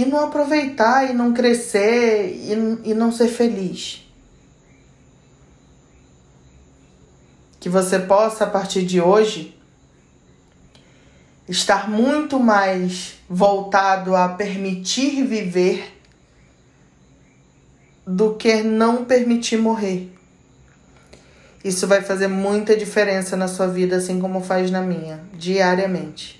e 0.00 0.06
não 0.06 0.24
aproveitar 0.24 1.10
e 1.10 1.12
não 1.12 1.34
crescer 1.34 2.26
e, 2.34 2.90
e 2.90 2.94
não 2.94 3.12
ser 3.12 3.28
feliz. 3.28 4.02
Que 7.60 7.68
você 7.68 7.98
possa, 7.98 8.44
a 8.44 8.46
partir 8.46 8.86
de 8.86 8.98
hoje, 8.98 9.54
estar 11.46 11.90
muito 11.90 12.40
mais 12.40 13.16
voltado 13.28 14.16
a 14.16 14.26
permitir 14.30 15.22
viver 15.26 15.94
do 18.06 18.34
que 18.36 18.62
não 18.62 19.04
permitir 19.04 19.58
morrer. 19.58 20.10
Isso 21.62 21.86
vai 21.86 22.00
fazer 22.00 22.28
muita 22.28 22.74
diferença 22.74 23.36
na 23.36 23.46
sua 23.46 23.66
vida, 23.66 23.96
assim 23.96 24.18
como 24.18 24.42
faz 24.42 24.70
na 24.70 24.80
minha, 24.80 25.20
diariamente. 25.34 26.39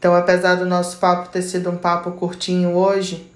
Então, 0.00 0.16
apesar 0.16 0.54
do 0.54 0.64
nosso 0.64 0.96
papo 0.96 1.28
ter 1.28 1.42
sido 1.42 1.68
um 1.68 1.76
papo 1.76 2.12
curtinho 2.12 2.74
hoje, 2.74 3.30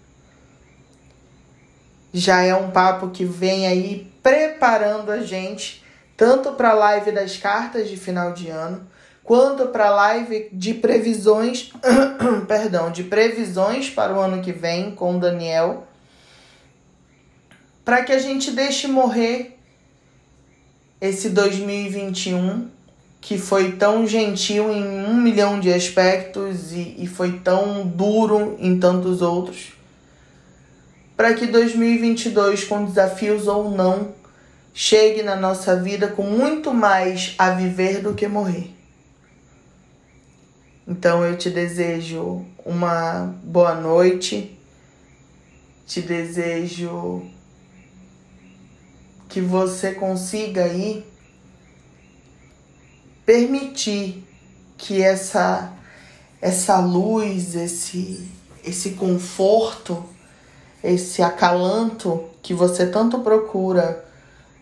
já 2.11 2.41
é 2.41 2.55
um 2.55 2.71
papo 2.71 3.11
que 3.11 3.23
vem 3.23 3.67
aí 3.67 4.11
preparando 4.23 5.13
a 5.13 5.21
gente 5.21 5.85
tanto 6.17 6.53
para 6.53 6.71
a 6.71 6.73
live 6.73 7.13
das 7.13 7.37
cartas 7.37 7.87
de 7.87 7.99
final 7.99 8.33
de 8.33 8.49
ano, 8.49 8.87
quanto 9.23 9.67
para 9.67 9.89
a 9.89 9.91
live 9.91 10.49
de 10.51 10.73
previsões, 10.73 11.71
perdão, 12.49 12.91
de 12.91 13.05
previsões 13.05 13.91
para 13.91 14.15
o 14.15 14.19
ano 14.19 14.41
que 14.41 14.53
vem 14.53 14.93
com 14.93 15.17
o 15.17 15.21
Daniel, 15.21 15.87
para 17.85 18.03
que 18.03 18.13
a 18.13 18.19
gente 18.19 18.53
deixe 18.53 18.89
morrer 18.89 19.59
esse 20.99 21.29
2021 21.29 22.71
que 23.25 23.39
foi 23.39 23.73
tão 23.73 24.07
gentil 24.07 24.71
em 24.71 24.85
um 24.85 25.15
milhão 25.15 25.59
de 25.59 25.73
aspectos 25.73 26.73
e, 26.73 26.95
e 26.99 27.07
foi 27.07 27.39
tão 27.39 27.87
duro 27.87 28.55
em 28.59 28.79
tantos 28.79 29.23
outros, 29.23 29.73
para 31.17 31.33
que 31.33 31.47
2022, 31.47 32.65
com 32.65 32.85
desafios 32.85 33.49
ou 33.49 33.71
não, 33.71 34.13
chegue 34.75 35.23
na 35.23 35.37
nossa 35.37 35.75
vida 35.75 36.07
com 36.09 36.23
muito 36.23 36.75
mais 36.75 37.35
a 37.39 37.53
viver 37.53 38.03
do 38.03 38.13
que 38.13 38.29
morrer. 38.29 38.71
Então 40.87 41.25
eu 41.25 41.39
te 41.39 41.49
desejo 41.49 42.45
uma 42.63 43.35
boa 43.43 43.75
noite, 43.75 44.55
te 45.87 46.03
desejo 46.03 47.23
que 49.31 49.41
você 49.41 49.95
consiga 49.95 50.65
aí 50.65 51.14
permitir 53.25 54.27
que 54.77 55.03
essa 55.03 55.73
essa 56.41 56.79
luz, 56.79 57.55
esse 57.55 58.29
esse 58.65 58.93
conforto, 58.93 60.05
esse 60.83 61.23
acalanto 61.23 62.25
que 62.43 62.55
você 62.55 62.87
tanto 62.87 63.21
procura 63.21 64.05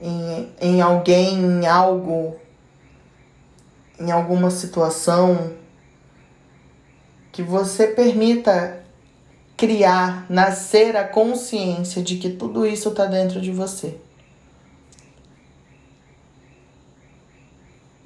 em, 0.01 0.49
em 0.61 0.81
alguém, 0.81 1.39
em 1.39 1.67
algo, 1.67 2.37
em 3.99 4.11
alguma 4.11 4.51
situação, 4.51 5.53
que 7.31 7.43
você 7.43 7.87
permita 7.87 8.83
criar, 9.57 10.27
nascer 10.29 10.97
a 10.97 11.05
consciência 11.05 12.03
de 12.03 12.17
que 12.17 12.31
tudo 12.31 12.67
isso 12.67 12.89
está 12.89 13.07
dentro 13.07 13.41
de 13.41 13.53
você. 13.53 13.97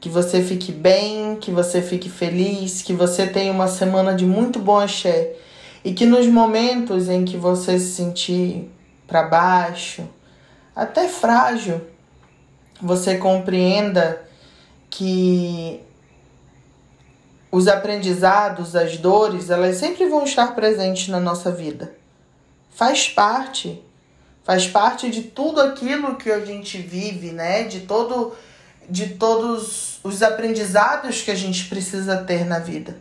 Que 0.06 0.12
você 0.12 0.40
fique 0.40 0.70
bem, 0.70 1.34
que 1.34 1.50
você 1.50 1.82
fique 1.82 2.08
feliz, 2.08 2.80
que 2.80 2.92
você 2.92 3.26
tenha 3.26 3.50
uma 3.50 3.66
semana 3.66 4.14
de 4.14 4.24
muito 4.24 4.60
bom 4.60 4.78
axé. 4.78 5.34
E 5.84 5.92
que 5.92 6.06
nos 6.06 6.28
momentos 6.28 7.08
em 7.08 7.24
que 7.24 7.36
você 7.36 7.76
se 7.76 7.96
sentir 7.96 8.70
para 9.04 9.24
baixo, 9.24 10.08
até 10.76 11.08
frágil, 11.08 11.80
você 12.80 13.16
compreenda 13.18 14.22
que 14.88 15.80
os 17.50 17.66
aprendizados, 17.66 18.76
as 18.76 18.96
dores, 18.96 19.50
elas 19.50 19.74
sempre 19.74 20.06
vão 20.06 20.22
estar 20.22 20.54
presentes 20.54 21.08
na 21.08 21.18
nossa 21.18 21.50
vida. 21.50 21.96
Faz 22.70 23.08
parte. 23.08 23.82
Faz 24.44 24.68
parte 24.68 25.10
de 25.10 25.22
tudo 25.22 25.60
aquilo 25.60 26.14
que 26.14 26.30
a 26.30 26.44
gente 26.44 26.78
vive, 26.78 27.32
né? 27.32 27.64
De 27.64 27.80
todo 27.80 28.36
de 28.88 29.08
todos 29.14 29.95
os 30.06 30.22
aprendizados 30.22 31.22
que 31.22 31.32
a 31.32 31.34
gente 31.34 31.68
precisa 31.68 32.18
ter 32.18 32.44
na 32.44 32.60
vida. 32.60 32.96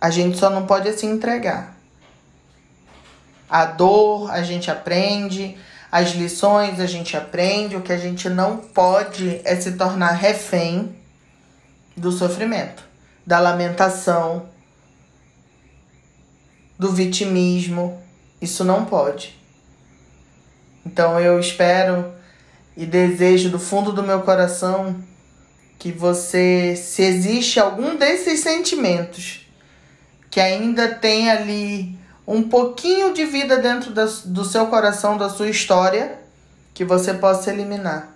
A 0.00 0.08
gente 0.08 0.38
só 0.38 0.48
não 0.48 0.66
pode 0.66 0.90
se 0.94 1.04
entregar. 1.04 1.76
A 3.48 3.66
dor 3.66 4.30
a 4.30 4.42
gente 4.42 4.70
aprende, 4.70 5.56
as 5.92 6.12
lições 6.12 6.80
a 6.80 6.86
gente 6.86 7.16
aprende, 7.16 7.76
o 7.76 7.82
que 7.82 7.92
a 7.92 7.98
gente 7.98 8.28
não 8.30 8.56
pode 8.56 9.42
é 9.44 9.54
se 9.56 9.72
tornar 9.72 10.12
refém 10.12 10.96
do 11.94 12.10
sofrimento, 12.10 12.82
da 13.26 13.38
lamentação, 13.38 14.48
do 16.78 16.90
vitimismo. 16.92 18.02
Isso 18.40 18.64
não 18.64 18.86
pode. 18.86 19.38
Então 20.84 21.20
eu 21.20 21.38
espero 21.38 22.15
e 22.76 22.84
desejo 22.84 23.48
do 23.48 23.58
fundo 23.58 23.92
do 23.92 24.02
meu 24.02 24.20
coração 24.22 24.96
que 25.78 25.92
você, 25.92 26.74
se 26.76 27.02
existe 27.02 27.58
algum 27.58 27.96
desses 27.96 28.40
sentimentos 28.40 29.46
que 30.30 30.40
ainda 30.40 30.94
tem 30.94 31.30
ali 31.30 31.98
um 32.26 32.42
pouquinho 32.42 33.14
de 33.14 33.24
vida 33.24 33.56
dentro 33.56 33.92
da, 33.92 34.04
do 34.26 34.44
seu 34.44 34.66
coração, 34.66 35.16
da 35.16 35.30
sua 35.30 35.48
história, 35.48 36.18
que 36.74 36.84
você 36.84 37.14
possa 37.14 37.50
eliminar. 37.50 38.14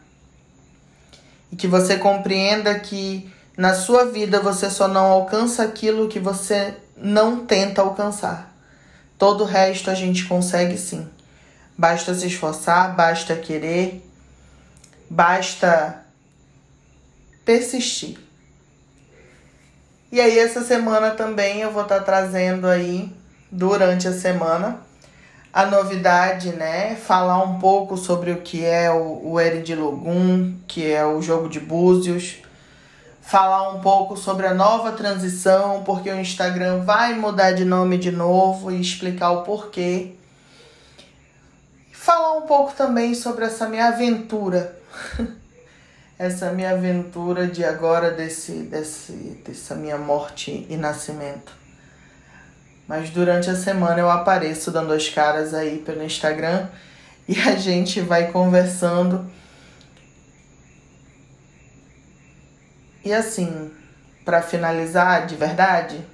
E 1.50 1.56
que 1.56 1.66
você 1.66 1.96
compreenda 1.96 2.78
que 2.78 3.32
na 3.56 3.74
sua 3.74 4.04
vida 4.04 4.40
você 4.40 4.68
só 4.68 4.86
não 4.86 5.06
alcança 5.06 5.62
aquilo 5.62 6.08
que 6.08 6.18
você 6.18 6.74
não 6.94 7.46
tenta 7.46 7.80
alcançar. 7.80 8.54
Todo 9.16 9.44
o 9.44 9.46
resto 9.46 9.90
a 9.90 9.94
gente 9.94 10.26
consegue 10.26 10.76
sim. 10.76 11.08
Basta 11.76 12.12
se 12.14 12.26
esforçar, 12.26 12.94
basta 12.94 13.34
querer 13.34 14.09
Basta 15.12 16.04
persistir. 17.44 18.16
E 20.12 20.20
aí 20.20 20.38
essa 20.38 20.62
semana 20.62 21.10
também 21.10 21.62
eu 21.62 21.72
vou 21.72 21.82
estar 21.82 21.98
tá 21.98 22.04
trazendo 22.04 22.68
aí 22.68 23.12
durante 23.50 24.06
a 24.06 24.12
semana 24.12 24.80
a 25.52 25.66
novidade, 25.66 26.50
né? 26.50 26.94
Falar 26.94 27.42
um 27.42 27.58
pouco 27.58 27.96
sobre 27.96 28.30
o 28.30 28.40
que 28.40 28.64
é 28.64 28.88
o, 28.88 29.34
o 29.34 29.62
de 29.64 29.74
Logum, 29.74 30.54
que 30.68 30.92
é 30.92 31.04
o 31.04 31.20
jogo 31.20 31.48
de 31.48 31.58
búzios. 31.58 32.36
Falar 33.20 33.72
um 33.72 33.80
pouco 33.80 34.16
sobre 34.16 34.46
a 34.46 34.54
nova 34.54 34.92
transição, 34.92 35.82
porque 35.82 36.08
o 36.08 36.20
Instagram 36.20 36.84
vai 36.84 37.14
mudar 37.14 37.50
de 37.50 37.64
nome 37.64 37.98
de 37.98 38.12
novo 38.12 38.70
e 38.70 38.80
explicar 38.80 39.32
o 39.32 39.42
porquê. 39.42 40.12
Falar 41.92 42.38
um 42.38 42.42
pouco 42.42 42.72
também 42.74 43.12
sobre 43.12 43.44
essa 43.44 43.68
minha 43.68 43.88
aventura 43.88 44.79
essa 46.20 46.52
minha 46.52 46.72
aventura 46.72 47.46
de 47.46 47.64
agora 47.64 48.10
desse, 48.10 48.52
desse 48.64 49.12
dessa 49.42 49.74
minha 49.74 49.96
morte 49.96 50.66
e 50.68 50.76
nascimento. 50.76 51.50
Mas 52.86 53.08
durante 53.08 53.48
a 53.48 53.56
semana 53.56 54.00
eu 54.00 54.10
apareço 54.10 54.70
dando 54.70 54.92
as 54.92 55.08
caras 55.08 55.54
aí 55.54 55.78
pelo 55.78 56.02
Instagram 56.02 56.68
e 57.26 57.40
a 57.40 57.56
gente 57.56 58.00
vai 58.00 58.30
conversando. 58.32 59.30
E 63.04 63.12
assim, 63.12 63.70
para 64.24 64.42
finalizar, 64.42 65.26
de 65.26 65.36
verdade, 65.36 66.04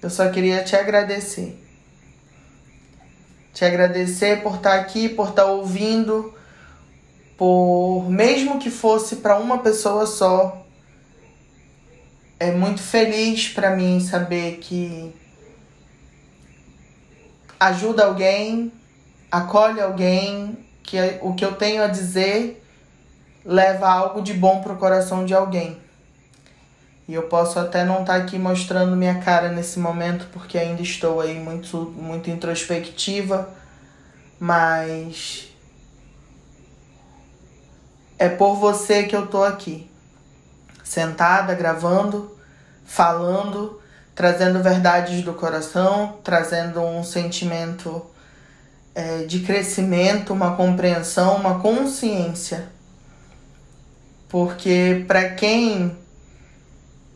eu 0.00 0.08
só 0.08 0.30
queria 0.30 0.62
te 0.62 0.76
agradecer. 0.76 1.62
Te 3.52 3.64
agradecer 3.64 4.42
por 4.42 4.56
estar 4.56 4.76
aqui, 4.76 5.08
por 5.08 5.30
estar 5.30 5.46
ouvindo 5.46 6.37
por 7.38 8.10
mesmo 8.10 8.58
que 8.58 8.68
fosse 8.68 9.16
para 9.16 9.38
uma 9.38 9.58
pessoa 9.58 10.04
só, 10.06 10.66
é 12.38 12.50
muito 12.50 12.82
feliz 12.82 13.48
para 13.48 13.76
mim 13.76 14.00
saber 14.00 14.58
que 14.58 15.14
ajuda 17.60 18.06
alguém, 18.06 18.72
acolhe 19.30 19.80
alguém, 19.80 20.58
que 20.82 20.96
o 21.22 21.34
que 21.34 21.44
eu 21.44 21.54
tenho 21.54 21.82
a 21.82 21.86
dizer 21.86 22.60
leva 23.44 23.88
algo 23.88 24.20
de 24.20 24.34
bom 24.34 24.60
pro 24.60 24.76
coração 24.76 25.24
de 25.24 25.32
alguém. 25.32 25.78
E 27.06 27.14
eu 27.14 27.22
posso 27.22 27.58
até 27.58 27.84
não 27.84 28.00
estar 28.00 28.18
tá 28.18 28.24
aqui 28.24 28.36
mostrando 28.36 28.96
minha 28.96 29.20
cara 29.20 29.48
nesse 29.48 29.78
momento 29.78 30.26
porque 30.32 30.58
ainda 30.58 30.82
estou 30.82 31.20
aí 31.20 31.38
muito 31.38 31.76
muito 31.96 32.30
introspectiva, 32.30 33.48
mas 34.40 35.47
é 38.18 38.28
por 38.28 38.56
você 38.56 39.04
que 39.04 39.14
eu 39.14 39.26
tô 39.26 39.44
aqui. 39.44 39.88
Sentada, 40.82 41.54
gravando, 41.54 42.36
falando, 42.84 43.80
trazendo 44.14 44.62
verdades 44.62 45.22
do 45.22 45.34
coração, 45.34 46.18
trazendo 46.24 46.80
um 46.80 47.04
sentimento 47.04 48.04
é, 48.94 49.24
de 49.24 49.40
crescimento, 49.40 50.32
uma 50.32 50.56
compreensão, 50.56 51.36
uma 51.36 51.60
consciência. 51.60 52.68
Porque 54.28 55.04
para 55.06 55.30
quem 55.30 55.96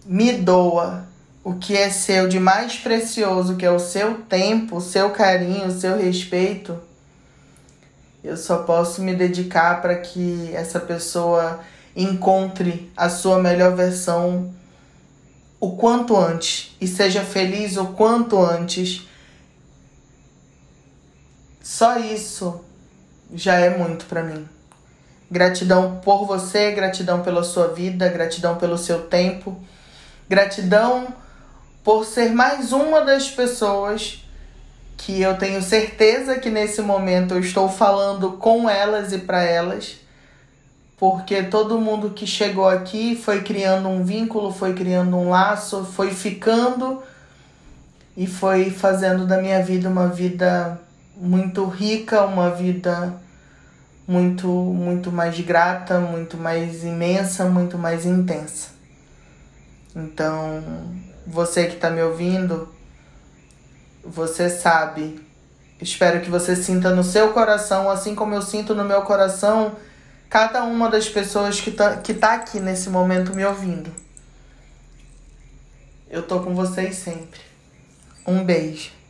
me 0.05 0.33
doa 0.33 1.07
o 1.43 1.55
que 1.55 1.77
é 1.77 1.91
seu 1.91 2.29
de 2.29 2.39
mais 2.39 2.77
precioso, 2.77 3.57
que 3.57 3.67
é 3.67 3.71
o 3.71 3.81
seu 3.81 4.15
tempo, 4.23 4.77
o 4.77 4.81
seu 4.81 5.11
carinho, 5.11 5.67
o 5.67 5.81
seu 5.81 5.97
respeito, 5.97 6.79
eu 8.23 8.37
só 8.37 8.59
posso 8.59 9.03
me 9.03 9.15
dedicar 9.15 9.83
para 9.83 9.97
que 9.97 10.51
essa 10.55 10.79
pessoa 10.79 11.61
encontre 11.95 12.91
a 12.97 13.09
sua 13.09 13.39
melhor 13.39 13.75
versão 13.75 14.55
o 15.59 15.77
quanto 15.77 16.17
antes 16.17 16.77
e 16.81 16.87
seja 16.87 17.23
feliz 17.23 17.77
o 17.77 17.87
quanto 17.89 18.41
antes. 18.41 19.07
Só 21.63 21.99
isso 21.99 22.65
já 23.35 23.55
é 23.57 23.77
muito 23.77 24.07
para 24.07 24.23
mim. 24.23 24.49
Gratidão 25.31 26.01
por 26.05 26.27
você, 26.27 26.73
gratidão 26.73 27.23
pela 27.23 27.43
sua 27.43 27.69
vida, 27.69 28.09
gratidão 28.09 28.57
pelo 28.57 28.77
seu 28.77 29.07
tempo, 29.07 29.59
gratidão 30.29 31.15
por 31.83 32.05
ser 32.05 32.31
mais 32.33 32.73
uma 32.73 33.01
das 33.01 33.31
pessoas 33.31 34.22
que 34.97 35.21
eu 35.21 35.37
tenho 35.37 35.63
certeza 35.63 36.39
que 36.39 36.51
nesse 36.51 36.81
momento 36.81 37.35
eu 37.35 37.41
estou 37.41 37.69
falando 37.69 38.33
com 38.33 38.69
elas 38.69 39.13
e 39.13 39.19
para 39.19 39.43
elas, 39.43 39.97
porque 40.97 41.43
todo 41.43 41.81
mundo 41.81 42.11
que 42.11 42.27
chegou 42.27 42.69
aqui 42.69 43.17
foi 43.17 43.43
criando 43.43 43.89
um 43.89 44.05
vínculo, 44.05 44.53
foi 44.53 44.73
criando 44.73 45.17
um 45.17 45.31
laço, 45.31 45.85
foi 45.85 46.11
ficando 46.11 47.03
e 48.17 48.27
foi 48.27 48.71
fazendo 48.71 49.27
da 49.27 49.39
minha 49.41 49.63
vida 49.63 49.89
uma 49.89 50.09
vida 50.09 50.81
muito 51.17 51.67
rica, 51.67 52.23
uma 52.25 52.51
vida 52.51 53.15
muito 54.07 54.47
muito 54.49 55.11
mais 55.11 55.39
grata, 55.41 55.99
muito 55.99 56.37
mais 56.37 56.85
imensa, 56.85 57.47
muito 57.47 57.77
mais 57.77 58.07
intensa. 58.07 58.69
Então, 59.95 60.63
você 61.27 61.67
que 61.67 61.75
está 61.75 61.91
me 61.91 62.03
ouvindo, 62.03 62.69
você 64.05 64.49
sabe. 64.51 65.25
Espero 65.81 66.21
que 66.21 66.31
você 66.31 66.55
sinta 66.55 66.95
no 66.95 67.03
seu 67.03 67.33
coração, 67.33 67.91
assim 67.91 68.15
como 68.15 68.35
eu 68.35 68.43
sinto 68.43 68.75
no 68.75 68.85
meu 68.85 69.03
coração, 69.03 69.77
cada 70.31 70.63
uma 70.65 70.89
das 70.89 71.09
pessoas 71.09 71.61
que 71.61 71.71
tá, 71.71 71.97
que 71.97 72.15
tá 72.15 72.35
aqui 72.35 72.61
nesse 72.61 72.89
momento 72.89 73.35
me 73.35 73.45
ouvindo. 73.45 73.93
Eu 76.09 76.23
tô 76.23 76.41
com 76.41 76.55
vocês 76.55 76.97
sempre. 76.97 77.41
Um 78.27 78.45
beijo. 78.45 79.02